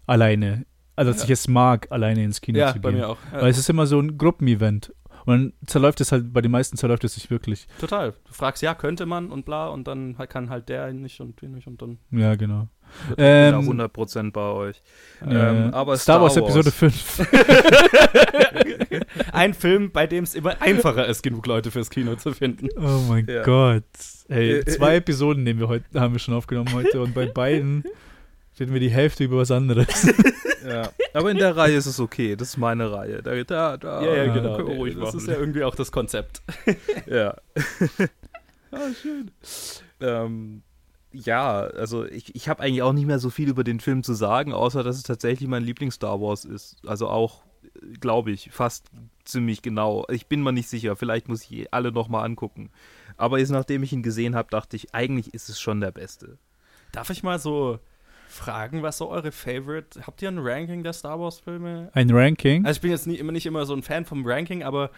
[0.05, 0.65] alleine,
[0.95, 1.25] also dass Ja.
[1.25, 2.99] ich es mag, alleine ins Kino ja, zu bei gehen.
[2.99, 3.17] mir auch.
[3.31, 4.93] Ja, Weil es ist immer so ein Gruppenevent.
[5.25, 7.65] Und dann zerläuft es halt, bei den meisten zerläuft es sich wirklich.
[7.79, 8.11] total.
[8.27, 11.41] Du fragst, ja, könnte man und bla, und dann halt- kann halt der nicht und
[11.41, 11.97] die nicht und dann.
[12.11, 12.67] Ja, genau.
[13.09, 14.81] Ich bin Ähm, da 100% bei euch.
[15.25, 16.55] äh, Ähm, aber Star Wars Star Wars.
[16.55, 17.27] Episode 5.
[19.31, 22.69] Ein Film, bei dem es immer einfacher ist, genug Leute fürs Kino zu finden.
[22.77, 23.43] Oh mein Ja.
[23.43, 23.83] Gott.
[24.29, 27.25] Hey, Äh, zwei äh, Episoden nehmen wir heute, haben wir schon aufgenommen heute und bei
[27.27, 27.83] beiden
[28.59, 30.07] reden wir die Hälfte über was anderes.
[30.67, 30.89] Ja.
[31.13, 32.35] Aber in der Reihe ist es okay.
[32.35, 33.21] Das ist meine Reihe.
[33.21, 34.55] Da, da, da Ja, ja, ja, genau.
[34.57, 35.17] können wir ruhig das machen.
[35.19, 36.41] ist ja irgendwie auch das Konzept.
[37.05, 37.35] Ja.
[38.71, 39.29] Ah, schön.
[40.01, 40.63] Ähm,
[41.15, 44.13] ja, also ich, ich habe eigentlich auch nicht mehr so viel über den Film zu
[44.13, 46.77] sagen, außer dass es tatsächlich mein Lieblings-Star Wars ist.
[46.85, 47.43] Also auch,
[47.99, 48.89] glaube ich, fast
[49.23, 50.05] ziemlich genau.
[50.09, 50.95] Ich bin mir nicht sicher.
[50.95, 52.69] Vielleicht muss ich alle nochmal angucken.
[53.17, 56.37] Aber jetzt, nachdem ich ihn gesehen habe, dachte ich, eigentlich ist es schon der Beste.
[56.91, 57.79] Darf ich mal so
[58.27, 60.05] fragen, was so eure Favorite.
[60.05, 61.89] Habt ihr ein Ranking der Star Wars-Filme?
[61.93, 62.65] Ein Ranking.
[62.65, 64.91] Also ich bin jetzt nie, immer nicht immer so ein Fan vom Ranking, aber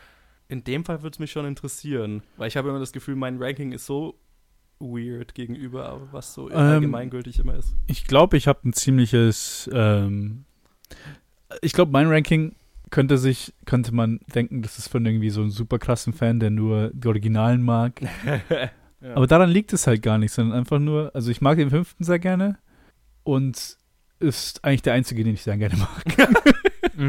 [0.50, 2.24] in dem Fall würde es mich schon interessieren.
[2.38, 4.16] Weil ich habe immer das Gefühl, mein Ranking ist so
[4.80, 7.76] weird gegenüber, was so Ähm, allgemeingültig immer ist.
[7.88, 9.70] Ich glaube, ich habe ein ziemliches.
[9.74, 10.46] Ähm,
[11.62, 12.56] ich glaube, mein Ranking
[12.90, 16.50] könnte sich, könnte man denken, das ist von irgendwie so einem super krassen Fan, der
[16.50, 18.02] nur die Originalen mag.
[18.02, 18.70] Ja.
[19.16, 22.04] Aber daran liegt es halt gar nicht, sondern einfach nur, also ich mag den fünften
[22.04, 22.58] sehr gerne
[23.24, 23.78] und
[24.20, 26.04] ist eigentlich der einzige, den ich sehr gerne mag.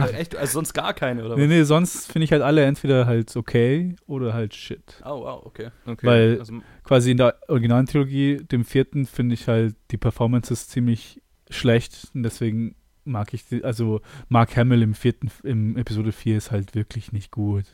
[0.00, 0.36] Ach echt?
[0.36, 1.48] Also sonst gar keine, oder nee, was?
[1.48, 5.00] nee, sonst finde ich halt alle entweder halt okay oder halt shit.
[5.04, 5.68] Oh, wow, okay.
[5.86, 6.06] okay.
[6.06, 11.20] weil- also, Quasi in der originalen Trilogie, dem vierten, finde ich halt die Performances ziemlich
[11.50, 16.50] schlecht und deswegen mag ich, die, also Mark Hamill im vierten, im Episode 4 ist
[16.50, 17.64] halt wirklich nicht gut.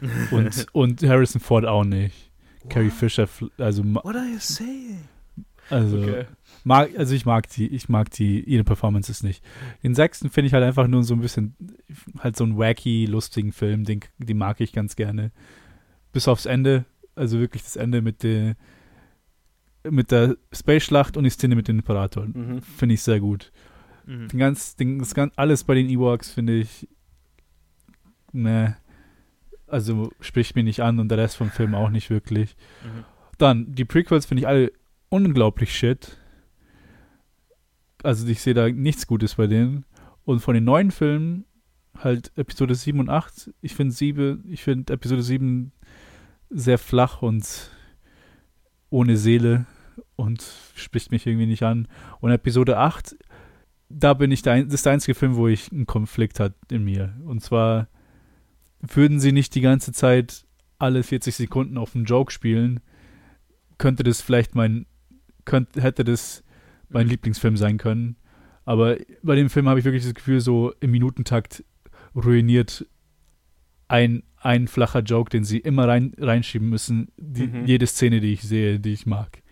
[0.30, 2.30] Und, und Harrison Ford auch nicht.
[2.68, 3.26] Carrie Fisher,
[3.58, 5.08] also What are you saying?
[5.70, 6.26] Also, Okay.
[6.64, 9.42] mag, also ich mag die, ich mag die, ihre Performances nicht.
[9.82, 11.56] Den sechsten finde ich halt einfach nur so ein bisschen,
[12.18, 15.30] halt so einen wacky, lustigen Film, den, den mag ich ganz gerne.
[16.12, 16.84] Bis aufs Ende,
[17.14, 18.56] also wirklich das Ende mit der,
[19.90, 22.32] mit der Space-Schlacht und die Szene mit den Imperatoren.
[22.34, 22.62] Mhm.
[22.62, 23.52] Finde ich sehr gut.
[24.06, 24.28] Mhm.
[24.28, 26.88] Den ganz, den, das ganz, alles bei den Ewoks finde ich,
[28.32, 28.76] ne,
[29.66, 32.56] also spricht mir nicht an und der Rest vom Film auch nicht wirklich.
[32.84, 33.04] Mhm.
[33.38, 34.72] Dann, die Prequels finde ich alle
[35.14, 36.18] unglaublich shit.
[38.02, 39.84] Also ich sehe da nichts Gutes bei denen.
[40.24, 41.44] Und von den neuen Filmen,
[41.98, 45.72] halt Episode 7 und 8, ich finde 7, ich finde Episode 7
[46.50, 47.70] sehr flach und
[48.90, 49.66] ohne Seele
[50.16, 50.44] und
[50.74, 51.88] spricht mich irgendwie nicht an.
[52.20, 53.16] Und Episode 8,
[53.88, 56.84] da bin ich der, das ist der einzige Film, wo ich einen Konflikt hat in
[56.84, 57.14] mir.
[57.24, 57.88] Und zwar
[58.80, 60.46] würden sie nicht die ganze Zeit
[60.78, 62.80] alle 40 Sekunden auf einen Joke spielen,
[63.78, 64.86] könnte das vielleicht mein,
[65.44, 66.42] könnte, hätte das
[66.88, 67.10] mein Mhm.
[67.12, 68.16] Lieblingsfilm sein können.
[68.64, 71.64] Aber bei dem Film habe ich wirklich das Gefühl, so im Minutentakt
[72.14, 72.86] ruiniert
[73.88, 77.66] ein, ein flacher Joke, den sie immer rein, reinschieben müssen, die, Mhm.
[77.66, 79.42] jede Szene, die ich sehe, die ich mag.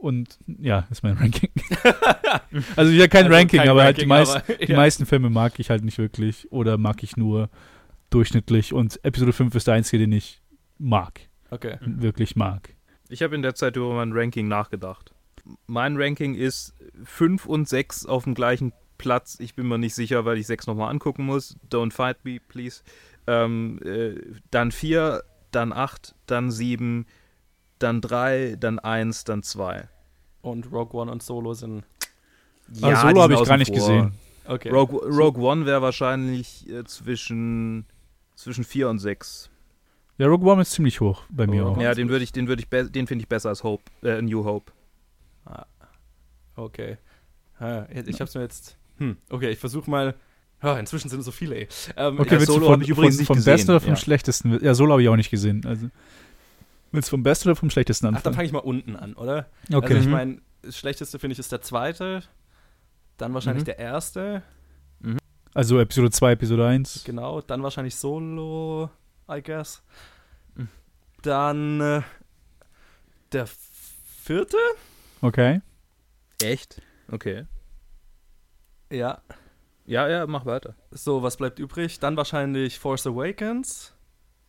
[0.00, 1.50] Und ja, ist mein Ranking.
[2.76, 4.76] also ja, kein Also Ranking, kein aber halt die, Ranking, meisten, aber, die ja.
[4.76, 7.50] meisten Filme mag ich halt nicht wirklich oder mag ich nur
[8.08, 8.72] durchschnittlich.
[8.72, 10.40] Und Episode 5 ist der einzige, den ich
[10.78, 11.76] mag, Okay.
[11.82, 12.74] wirklich mag.
[13.10, 15.12] Ich habe in der Zeit über mein Ranking nachgedacht.
[15.66, 19.36] Mein Ranking ist 5 und 6 auf dem gleichen Platz.
[19.40, 21.56] Ich bin mir nicht sicher, weil ich 6 nochmal angucken muss.
[21.68, 22.82] Don't fight me, please.
[23.26, 24.14] Ähm, äh,
[24.52, 27.06] dann 4, dann 8, dann 7,
[27.80, 29.88] dann 3, dann 1, dann 2.
[30.42, 31.84] Und Rogue One und Solo sind.
[32.80, 33.76] Aber die Solo habe ich gar nicht vor.
[33.76, 34.12] gesehen.
[34.46, 34.70] Okay.
[34.70, 37.86] Rogue, Rogue One wäre wahrscheinlich äh, zwischen,
[38.36, 39.49] zwischen 4 und 6.
[40.20, 41.82] Ja, Rogue One ist ziemlich hoch bei mir Rogue auch.
[41.82, 44.44] Ja, den würde ich, den würde ich, den finde ich besser als Hope, äh, New
[44.44, 44.70] Hope.
[46.56, 46.98] Okay.
[47.58, 48.76] Ah, ich hab's mir jetzt.
[48.98, 50.14] Hm, okay, ich versuche mal.
[50.60, 51.68] Ah, inzwischen sind es so viele, ey.
[51.96, 53.80] Ähm, Okay, Ja, willst Solo du von, ich übrigens von, nicht vom gesehen, besten oder
[53.80, 53.96] vom ja.
[53.96, 54.62] schlechtesten?
[54.62, 55.64] Ja, Solo habe ich auch nicht gesehen.
[55.64, 55.88] Also,
[56.92, 58.34] willst du vom besten oder vom schlechtesten Ach, dann anfangen?
[58.34, 59.48] fange ich mal unten an, oder?
[59.72, 59.94] okay.
[59.94, 60.10] Also ich Mhm.
[60.12, 62.22] meine, das schlechteste finde ich ist der zweite,
[63.16, 63.66] dann wahrscheinlich Mhm.
[63.66, 64.42] der erste,
[65.54, 67.04] also Episode 2, Episode 1.
[67.04, 68.90] genau, dann wahrscheinlich Solo,
[69.30, 69.82] I guess.
[71.22, 72.02] Dann äh,
[73.32, 74.56] der vierte?
[75.20, 75.60] Okay.
[76.42, 76.80] Echt?
[77.12, 77.46] Okay.
[78.90, 79.20] Ja.
[79.84, 80.74] Ja, ja, mach weiter.
[80.90, 81.98] So, was bleibt übrig?
[82.00, 83.94] Dann wahrscheinlich Force Awakens.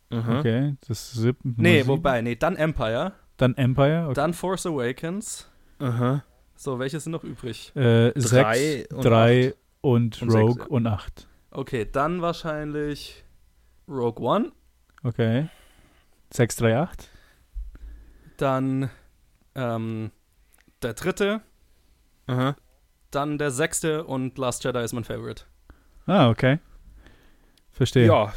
[0.09, 0.37] Mhm.
[0.37, 0.75] Okay.
[0.87, 1.47] Das siebte.
[1.57, 1.89] Nee, sieben.
[1.89, 4.05] wobei, nee, dann Empire, Dann Empire.
[4.05, 4.13] Okay.
[4.13, 5.49] dann Force Awakens.
[5.79, 6.23] Aha.
[6.55, 7.75] So, welche sind noch übrig?
[7.75, 9.55] Äh, Drei 6, und 3 acht.
[9.81, 10.75] und, Und Rogue sechs, ja.
[10.75, 11.27] und 8.
[11.51, 13.23] Okay, dann wahrscheinlich
[13.87, 14.51] Rogue One,
[15.03, 15.47] Okay.
[16.31, 17.09] 6, 3, 8.
[18.37, 18.89] dann
[19.55, 20.11] ähm,
[20.81, 21.41] der dritte,
[22.27, 22.55] Aha.
[23.11, 25.43] dann der sechste und Last Jedi ist mein Favorite.
[26.05, 26.59] Ah, okay.
[27.71, 28.07] Verstehe.
[28.07, 28.33] Ja.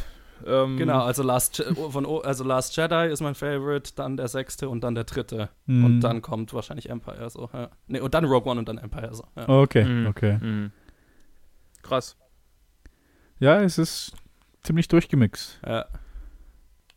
[0.47, 4.29] Ähm, Genau, also Last, Je- von, O- also Last Jedi ist mein Favorite, dann der
[4.29, 5.49] sechste und dann der dritte.
[5.67, 5.85] Hm.
[5.85, 7.49] Und dann kommt wahrscheinlich Empire so.
[7.53, 7.71] Ja.
[7.87, 9.25] Nee, und dann Rogue One und dann Empire so.
[9.37, 9.49] Ja.
[9.49, 10.07] Okay, Mhm.
[10.09, 10.39] okay.
[10.39, 10.73] Mhm.
[11.83, 12.17] Krass.
[13.39, 14.13] Ja, es ist
[14.63, 15.61] ziemlich durchgemixt.
[15.67, 15.87] Ja.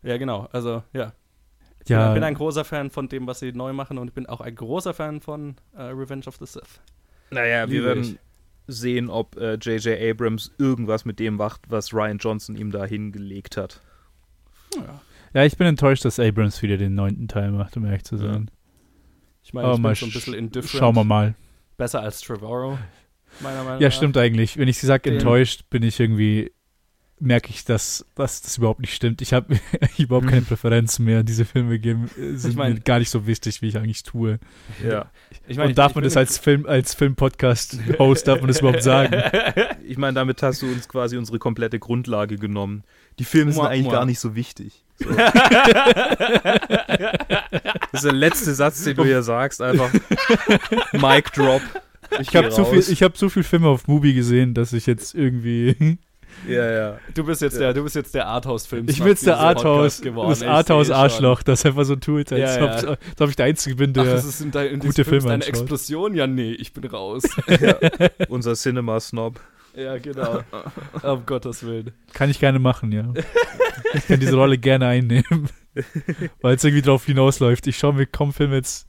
[0.04, 0.48] Ja, genau.
[0.52, 1.14] Also, ja.
[1.84, 4.26] Ich Ja, bin ein großer Fan von dem, was sie neu machen und ich bin
[4.26, 6.82] auch ein großer Fan von äh, Revenge of the Sith.
[7.32, 8.20] Naja, wir Liebe werden ich.
[8.76, 9.98] sehen, ob äh, J.J.
[10.02, 13.82] Abrams irgendwas mit dem macht, was Ryan Johnson ihm da hingelegt hat.
[14.76, 15.02] Ja.
[15.34, 18.52] ja, ich bin enttäuscht, dass Abrams wieder den neunten Teil macht, um ehrlich zu sein.
[19.44, 20.80] Ich meine, ich mal bin so ein sch- bisschen indifferent.
[20.80, 21.36] Schauen wir mal.
[21.78, 22.78] Besser als Trevorrow,
[23.40, 23.96] meiner Meinung Ja, nach.
[23.96, 24.58] stimmt eigentlich.
[24.58, 26.52] Wenn ich sie sage enttäuscht, bin ich irgendwie,
[27.20, 29.22] merke ich, dass, dass das überhaupt nicht stimmt.
[29.24, 29.60] Ich habe
[29.98, 31.24] überhaupt keine Präferenzen mehr.
[31.24, 34.40] Diese Filme geben, äh, sind mein- mir gar nicht so wichtig, wie ich eigentlich tue.
[34.88, 35.10] Ja.
[35.48, 38.60] Ich meine, Und darf ich man bin das als Film, als Film-Podcast-Host, darf man das
[38.60, 39.22] überhaupt sagen?
[39.90, 42.84] Ich meine, damit hast du uns quasi unsere komplette Grundlage genommen.
[43.20, 43.94] Die Filme sind Mua, eigentlich mua.
[43.94, 44.84] gar nicht so wichtig.
[45.00, 45.10] So.
[47.92, 49.92] das ist der letzte Satz, den du hier sagst, einfach
[50.94, 51.62] Mic Drop.
[52.20, 54.86] Ich habe geh zu viel, ich habe so viel Filme auf Mubi gesehen, dass ich
[54.86, 55.98] jetzt irgendwie,
[56.48, 57.00] Ja, ja.
[57.14, 58.88] Du bist jetzt der, du bist jetzt der Arthouse-Film.
[58.90, 62.64] ich bin jetzt der Arthouse, das Arthouse-Arschloch, das einfach so tut, als Ja, ja.
[62.64, 65.04] ob, als ob ich der Einzige bin, Ach, der, das ist in dein, in gute
[65.04, 65.46] Filme eine.
[65.46, 66.14] Explosion?
[66.14, 67.24] Ja, nee, ich bin raus.
[67.48, 67.76] ja.
[68.30, 69.40] Unser Cinema-Snob.
[69.76, 70.42] ja, genau.
[71.04, 71.92] um Gottes Willen.
[72.14, 73.14] kann ich gerne machen, ja.
[73.94, 75.50] Ich kann diese Rolle gerne einnehmen,
[76.42, 77.68] weil es irgendwie drauf hinausläuft.
[77.68, 78.88] Ich schaue mir kaum Filme jetzt,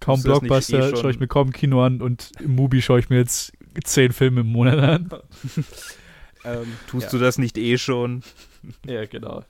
[0.00, 3.16] kaum Blockbuster, eh schaue ich mir kaum Kino an und im Mubi schaue ich mir
[3.18, 3.52] jetzt
[3.84, 5.08] zehn Filme im Monat an.
[6.44, 7.10] Ähm, Tust ja.
[7.10, 8.22] du das nicht eh schon?
[8.84, 9.44] Ja, genau.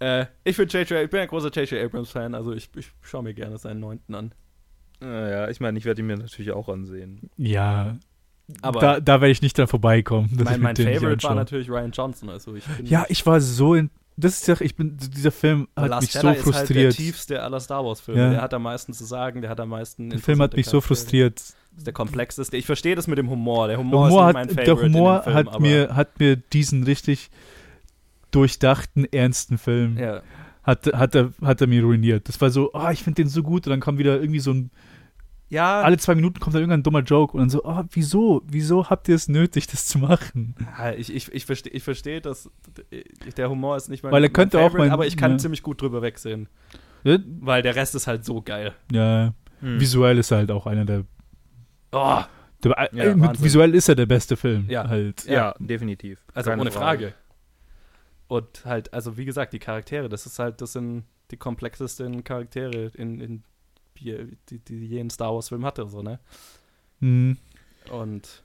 [0.00, 1.84] äh, ich bin JJ, ich bin ein großer J.J.
[1.84, 4.34] Abrams-Fan, also ich, ich schaue mir gerne seinen neunten an.
[4.98, 7.30] Naja, ich meine, ich werde ihn mir natürlich auch ansehen.
[7.36, 7.96] Ja,
[8.62, 10.28] Aber da, da werde ich nicht dran vorbeikommen.
[10.44, 12.28] mein, mein Favorite war natürlich Ryan Johnson.
[12.28, 13.90] Also ich Ja, ich war so in.
[14.16, 16.52] Das ist ja, ich bin, dieser Film hat Last mich Jedi so ist halt der
[16.52, 16.94] frustriert.
[16.96, 18.20] tiefste aller Star Wars-Filme.
[18.20, 18.30] Ja.
[18.30, 20.10] Der hat am meisten zu sagen, der hat am meisten.
[20.10, 21.32] der Film hat mich so interessante
[21.76, 22.56] Ist der komplexeste.
[22.56, 23.68] Ich verstehe das mit dem Humor.
[23.68, 26.36] Der Humor, Humor, ist nicht mein hat, Favorite der Humor Film, hat, mir, hat mir
[26.36, 27.30] diesen richtig
[28.30, 30.22] durchdachten, ernsten Film, Ja.
[30.62, 32.28] hat, hat, er, hat er mir ruiniert.
[32.28, 34.52] Das war so, ah, ich finde den so gut und dann kommt wieder irgendwie so
[34.52, 34.70] ein,
[35.48, 38.88] Ja, alle zwei Minuten kommt da irgendein dummer Joke und dann so, ah, wieso, wieso
[38.88, 40.54] habt ihr es nötig, das zu machen?
[40.78, 42.48] Ja, ich, ich, ich verstehe, ich versteh, dass
[43.36, 45.32] der Humor ist nicht mein, Weil er könnte mein auch Favorite, mein- aber ich kann
[45.32, 45.38] ja.
[45.38, 46.48] ziemlich gut drüber wegsehen.
[47.02, 48.74] Ja, Weil der Rest ist halt so geil.
[48.92, 49.78] ja Hm.
[49.80, 51.04] visuell ist er halt auch einer der,
[51.92, 52.22] Oh,
[52.62, 53.44] der Ja, äh, mit, Wahnsinn.
[53.44, 54.66] visuell ist er der beste Film.
[54.68, 54.88] Ja.
[54.88, 55.24] Halt.
[55.24, 56.24] Ja, definitiv.
[56.34, 57.14] also Keine ohne Frage.
[58.28, 62.92] Und halt, also wie gesagt, die Charaktere, das ist halt, das sind die komplexesten Charaktere,
[62.94, 63.42] in, in
[63.98, 66.20] die, die, die je ein Star Wars-Film hatte, so, ne?
[67.00, 67.38] Mhm.
[67.90, 68.42] Und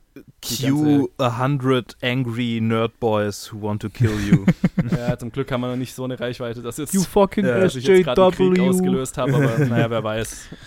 [1.17, 4.45] a hundred angry nerd boys who want to kill you.
[4.91, 7.59] ja, zum Glück haben wir noch nicht so eine Reichweite, dass jetzt You fucking Ja,
[7.59, 8.69] dass ich jetzt gerade einen Krieg SJW.
[8.69, 10.47] ausgelöst habe, aber naja, wer weiß.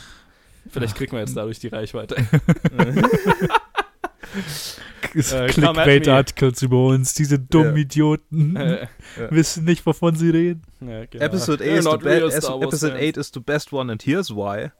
[0.70, 2.16] Vielleicht kriegen wir jetzt dadurch die Reichweite.
[5.14, 5.46] Äh.
[5.48, 7.82] Clickbait-Articles über uns, diese dummen Ja.
[7.82, 8.86] Idioten Äh,
[9.30, 10.62] wissen nicht, wovon sie reden.
[10.80, 11.24] ja, genau.
[11.24, 13.02] Episode 8 Yeah, is Wars Episode fans.
[13.02, 14.70] 8 is the best one and here's why.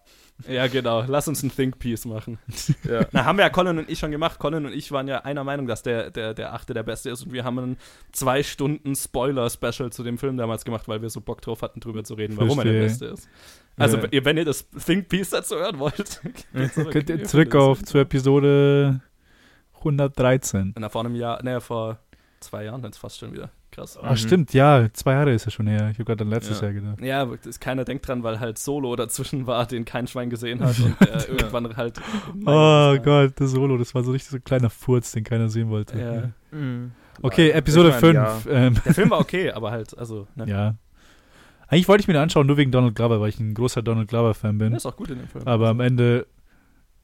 [0.47, 1.03] Ja, genau.
[1.07, 2.39] Lass uns ein Think Piece machen.
[2.84, 3.07] Ja.
[3.12, 4.39] Na, haben wir ja Colin und ich schon gemacht.
[4.39, 7.24] Colin und ich waren ja einer Meinung, dass der, der, der achte der beste ist
[7.24, 7.76] und wir haben ein
[8.12, 12.05] zwei Stunden Spoiler-Special zu dem Film damals gemacht, weil wir so Bock drauf hatten, drüber
[12.05, 13.14] zu reden, warum er der Beste Verstehe.
[13.14, 13.28] ist.
[13.76, 14.24] Also, Ja.
[14.24, 16.07] wenn ihr das Think Piece dazu hören wollt,
[16.72, 16.93] zurück.
[16.93, 19.01] Könnt ihr zurück auf zur Episode
[19.78, 20.74] 113.
[20.78, 21.99] Na, vor einem Jahr, ne, vor
[22.41, 23.51] zwei Jahren jetzt fast schon wieder.
[23.79, 23.97] Krass.
[24.03, 24.16] Ah, Mhm.
[24.16, 25.89] stimmt, ja, zwei Jahre ist er schon her.
[25.91, 26.66] Ich habe gerade an letztes Ja.
[26.66, 27.01] Jahr gedacht.
[27.01, 30.61] Ja, aber das, keiner denkt dran, weil halt Solo dazwischen war, den kein Schwein gesehen
[30.64, 32.01] hat und der irgendwann halt.
[32.47, 35.70] Oh Gott, das Solo, das war so richtig so ein kleiner Furz, den keiner sehen
[35.70, 35.99] wollte.
[35.99, 36.57] Ja.
[36.59, 36.93] Mhm.
[37.22, 38.49] Okay, Ja, Episode ich meine, 5.
[38.51, 40.47] Ähm, Der Film war okay, aber halt, also, ne.
[40.47, 40.74] ja.
[41.70, 44.09] Eigentlich wollte ich mir den anschauen, nur wegen Donald Glover, weil ich ein großer Donald
[44.09, 44.74] Glover-Fan Der bin.
[44.76, 45.47] ist auch gut in dem Film.
[45.47, 46.26] Aber am Ende,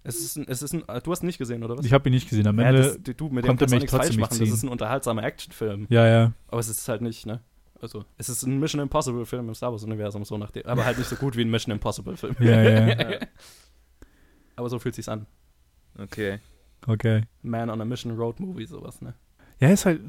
[0.06, 1.86] Es ist ein, es ist ein, du hast ihn nicht gesehen, oder was?
[1.86, 2.46] ich habe ihn nicht gesehen.
[2.46, 4.38] Am ja, Ende, das, du, mit dem kommt er kannst du nichts falsch trotzdem machen.
[4.38, 5.86] nicht Das ist ein unterhaltsamer Actionfilm.
[5.88, 6.32] ja, ja.
[6.48, 7.40] Aber es ist halt nicht, ne?
[7.80, 10.66] Also, es ist ein Mission Impossible-Film im Star Wars-Universum, so nach dem.
[10.66, 12.36] Aber halt nicht so gut wie ein Mission Impossible-Film.
[12.38, 12.88] Ja, ja.
[12.88, 13.18] Ja.
[14.56, 15.26] aber so fühlt sich's an.
[15.98, 16.38] Okay.
[16.86, 17.22] Okay.
[17.42, 19.14] Man on a Mission Road Movie, sowas, ne?
[19.58, 20.00] Ja, ist halt.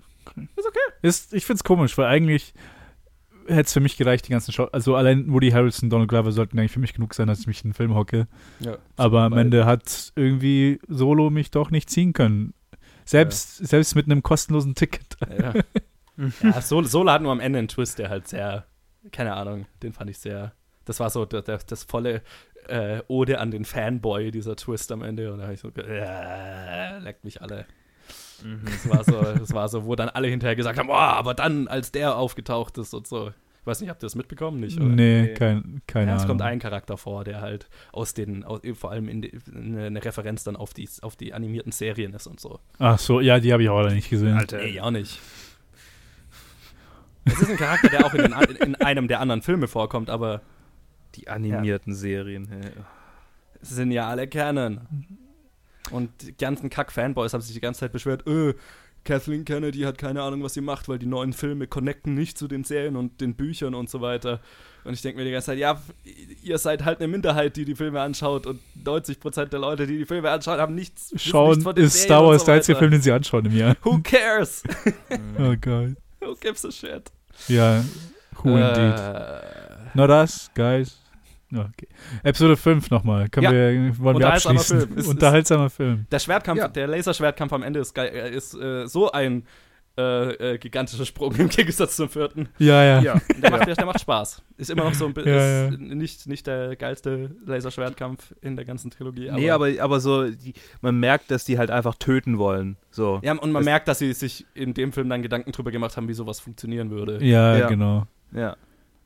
[0.55, 0.79] Ist okay.
[1.01, 2.53] Ist, ich find's komisch, weil eigentlich
[3.47, 6.59] hätte es für mich gereicht, die ganzen Schau Also allein Woody Harrelson, Donald Glover sollten
[6.59, 8.27] eigentlich für mich genug sein, dass ich mich in den Film hocke.
[8.59, 8.77] Ja.
[8.97, 12.53] Aber am Ende hat irgendwie Solo mich doch nicht ziehen können.
[13.05, 15.17] Selbst, selbst mit einem kostenlosen Ticket.
[15.39, 15.53] Ja.
[16.41, 18.65] ja, Solo, Solo hat nur am Ende einen Twist, der halt sehr,
[19.11, 20.53] keine Ahnung, den fand ich sehr,
[20.85, 22.23] das war so der, der, das volle
[22.67, 25.31] äh, Ode an den Fanboy, dieser Twist am Ende.
[25.31, 27.65] Und da habe ich so, äh, leckt mich alle.
[28.43, 28.61] Mhm.
[28.65, 31.67] Das war so, das war so, wo dann alle hinterher gesagt haben, oh, aber dann,
[31.67, 33.29] als der aufgetaucht ist und so.
[33.61, 34.59] Ich weiß nicht, habt ihr das mitbekommen?
[34.59, 34.85] Nicht, oder?
[34.89, 35.33] Nee, Nee.
[35.33, 36.37] kein, keine Ja, es Ahnung.
[36.37, 40.43] kommt ein Charakter vor, der halt aus den, aus, vor allem in die, eine, Referenz
[40.43, 42.59] dann auf die, auf die animierten Serien ist und so.
[42.77, 44.37] Ach so, ja, die habe ich auch leider nicht gesehen.
[44.37, 44.57] Alter.
[44.59, 45.19] Nee, auch nicht.
[47.25, 50.41] Es ist ein Charakter, der auch in, den, in einem der anderen Filme vorkommt, aber
[51.15, 52.47] Die animierten Serien.
[52.49, 52.71] hey.
[53.61, 54.81] es sind ja alle Canon.
[55.91, 58.53] Und die ganzen Kack-Fanboys haben sich die ganze Zeit beschwert, äh,
[59.03, 62.47] Kathleen Kennedy hat keine Ahnung, was sie macht, weil die neuen Filme connecten nicht zu
[62.47, 64.39] den Serien und den Büchern und so weiter.
[64.83, 65.79] Und ich denke mir die ganze Zeit, ja,
[66.43, 70.05] ihr seid halt eine Minderheit, die die Filme anschaut und 90% der Leute, die die
[70.05, 72.77] Filme anschauen, haben nichts, Schauen nichts von den ist Serien Star Wars so der einzige.
[72.79, 73.75] Film, den sie anschauen im Jahr.
[73.83, 74.63] Who cares?
[75.39, 75.91] Oh Gott.
[76.19, 77.11] Who gives a shit?
[77.47, 77.83] Ja,
[78.43, 78.99] who indeed.
[78.99, 79.41] Äh,
[79.93, 80.97] Not us, guys.
[81.57, 81.87] Okay.
[82.23, 83.29] Episode 5 nochmal.
[83.29, 83.51] Können Ja.
[83.51, 84.87] wir, wollen wir Unterhaltsamer abschließen?
[84.87, 84.97] Film.
[84.99, 86.05] Ist- Unterhaltsamer Film.
[86.11, 86.67] Der Schwertkampf, Ja.
[86.67, 89.43] der Laserschwertkampf am Ende ist, geil, äh, ist äh, so ein
[89.97, 92.49] äh, äh, gigantischer Sprung im Gegensatz zum vierten.
[92.57, 92.99] Ja, ja.
[93.01, 93.21] Ja.
[93.41, 94.41] Der, macht, der, der macht Spaß.
[94.57, 98.65] Ist immer noch so ein bisschen Ja, ist Nicht, nicht der geilste Laserschwertkampf in der
[98.65, 99.31] ganzen Trilogie.
[99.31, 102.75] nee, aber, aber so, die, man merkt, dass die halt einfach töten wollen.
[102.91, 103.21] So.
[103.23, 105.95] Ja, und man Das- merkt, dass sie sich in dem Film dann Gedanken drüber gemacht
[105.95, 107.23] haben, wie sowas funktionieren würde.
[107.23, 107.67] Ja, Ja.
[107.69, 108.05] genau.
[108.33, 108.57] Ja.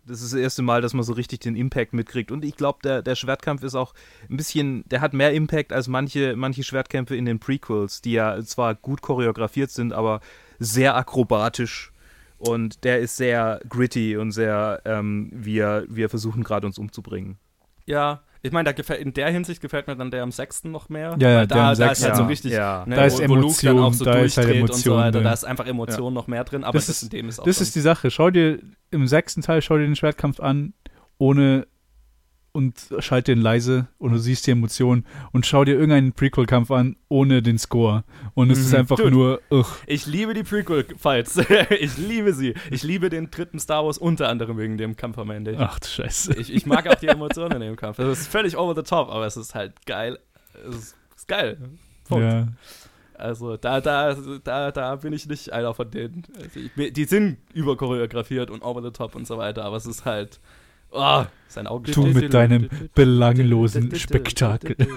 [0.05, 2.31] Das ist das erste Mal, dass man so richtig den Impact mitkriegt.
[2.31, 3.93] Und ich glaube, der, der Schwertkampf ist auch
[4.29, 8.41] ein bisschen, der hat mehr Impact als manche, manche Schwertkämpfe in den Prequels, die ja
[8.43, 10.21] zwar gut choreografiert sind, aber
[10.57, 11.91] sehr akrobatisch.
[12.37, 17.37] Und der ist sehr gritty und sehr, ähm, wir, wir versuchen gerade uns umzubringen.
[17.85, 20.87] Ja, ich meine, da gefällt- in der Hinsicht gefällt mir dann der am sechsten noch
[20.89, 21.15] mehr.
[21.19, 22.83] Ja, ja, weil der da, am da ist halt so Ja, richtig, ja.
[22.87, 24.67] ne, Da ist wo, wo Luke dann auch so Emotion, da ist halt durchdreht und
[24.67, 25.21] so Emotion weiter.
[25.21, 27.43] Da ist einfach Emotion noch mehr drin, aber Das das, ist- in dem ist auch
[27.45, 28.11] Das schon- ist die Sache.
[28.11, 28.59] Schau dir
[28.91, 30.73] im sechsten Teil, schau dir den Schwertkampf an,
[31.17, 31.67] ohne
[32.59, 36.97] und schalte den leise und du siehst die Emotionen und schau dir irgendeinen Prequel-Kampf an
[37.07, 38.03] ohne den Score.
[38.33, 38.79] Und es ist Mhm.
[38.79, 39.11] einfach Dude.
[39.11, 39.65] nur, ugh.
[39.87, 41.37] Ich liebe die Prequel-Fights.
[41.79, 42.53] ich liebe sie.
[42.69, 45.55] Ich liebe den dritten Star Wars unter anderem wegen dem Kampf am Ende.
[45.57, 46.35] Ach du Scheiße.
[46.37, 47.97] Ich, ich mag auch die Emotionen in dem Kampf.
[47.99, 50.19] Es ist völlig over the top, aber es ist halt geil.
[50.69, 51.57] Es ist, ist geil.
[52.07, 52.23] Punkt.
[52.25, 52.47] Ja.
[53.13, 56.23] Also da, da, da, da bin ich nicht einer von denen.
[56.41, 60.05] Also ich, die sind überchoreografiert und over the top und so weiter, aber es ist
[60.05, 60.39] halt.
[60.91, 61.91] Oh, sein Auge.
[61.91, 64.75] Du mit deinem belanglosen Spektakel.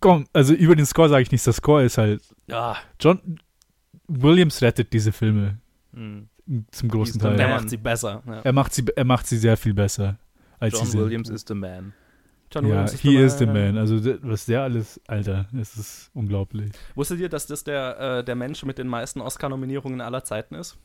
[0.00, 1.44] Komm, also über den Score sage ich nichts.
[1.44, 2.22] Der Score ist halt.
[2.46, 3.38] Ja, John
[4.08, 5.58] Williams rettet diese Filme
[5.94, 6.28] Hm.
[6.72, 7.36] zum großen Teil.
[7.36, 7.50] man.
[7.50, 8.22] macht sie besser.
[8.26, 8.40] Ja.
[8.40, 10.18] Er macht sie, er macht sie sehr viel besser
[10.58, 11.00] als John sie sind.
[11.00, 11.92] Williams is the man.
[12.52, 13.78] John Ja, Williams he is the der- man.
[13.78, 16.72] Also was der alles, Alter, es ist unglaublich.
[16.94, 20.76] Wusstet ihr, dass das der, äh, der Mensch mit den meisten Oscar-Nominierungen aller Zeiten ist?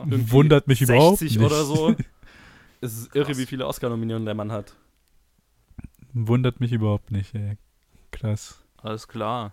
[0.00, 1.46] Irgendwie Wundert mich überhaupt 60 nicht.
[1.46, 1.94] oder so.
[2.84, 4.74] Es ist irre, wie viele Oscar-Nominierungen der Mann hat.
[6.14, 7.56] Wundert mich überhaupt nicht, ey.
[8.10, 8.58] Krass.
[8.76, 9.52] Alles klar.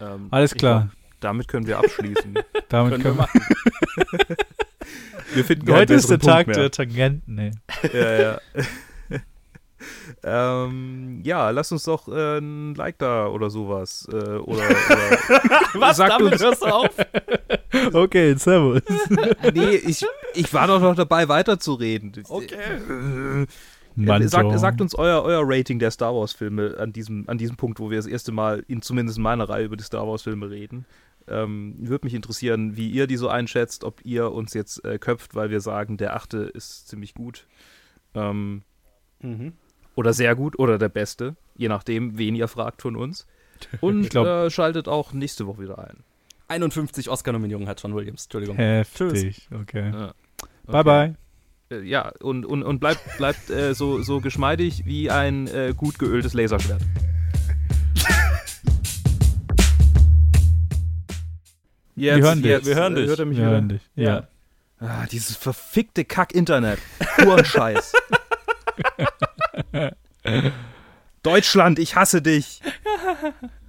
[0.00, 0.80] Ähm, Alles klar.
[0.88, 2.34] glaub, damit können wir abschließen.
[2.68, 3.12] Damit Können wir können wir.
[3.22, 3.40] machen.
[5.34, 6.70] wir finden Heute ist der besseren Tag Punkt der mehr.
[6.72, 7.50] Tangenten, ey.
[7.92, 8.38] ja, ja.
[10.22, 14.08] ähm, ja, lasst uns doch äh, ein Like da oder sowas.
[14.12, 14.60] Äh, oder, oder
[15.74, 15.96] Was?
[15.96, 16.90] Sagt Damit uns- hörst du auf?
[17.92, 18.82] Okay, servus.
[19.54, 20.04] nee, ich,
[20.34, 22.12] ich war doch noch dabei, weiterzureden.
[22.28, 22.56] Okay.
[22.56, 23.46] Äh,
[23.94, 27.78] Mann, sagt, sagt uns euer, euer Rating der Star Wars-Filme an diesem, an diesem Punkt,
[27.78, 30.84] wo wir das erste Mal, in, zumindest in meiner Reihe, über die Star Wars-Filme reden.
[31.28, 35.36] Ähm, Würde mich interessieren, wie ihr die so einschätzt, ob ihr uns jetzt äh, köpft,
[35.36, 37.46] weil wir sagen, der achte ist ziemlich gut.
[38.14, 38.62] Ähm,
[39.22, 39.52] Mhm.
[40.00, 43.26] Oder sehr gut oder der beste, je nachdem, wen ihr fragt von uns.
[43.82, 45.98] Und Ich glaub- äh, schaltet auch nächste Woche wieder ein.
[46.48, 48.24] 51 Oscar-Nominierungen hat John Williams.
[48.24, 48.56] Entschuldigung.
[48.56, 49.92] Heftig, okay.
[49.92, 50.14] Ja.
[50.66, 51.14] Bye, bye.
[51.70, 55.98] Äh, ja, und, und, und bleibt, bleibt äh, so, so geschmeidig wie ein äh, gut
[55.98, 56.80] geöltes Laserschwert.
[61.96, 62.50] Jetzt, Wir hören dich.
[62.50, 63.08] jetzt, Wir hören äh, dich.
[63.08, 63.52] Hört er mich Wir wieder?
[63.52, 63.82] hören dich.
[63.94, 64.26] Ja.
[64.78, 66.78] Ah, dieses verfickte Kack-Internet.
[67.18, 67.92] Puren Scheiß.
[71.22, 72.60] Deutschland, ich hasse dich.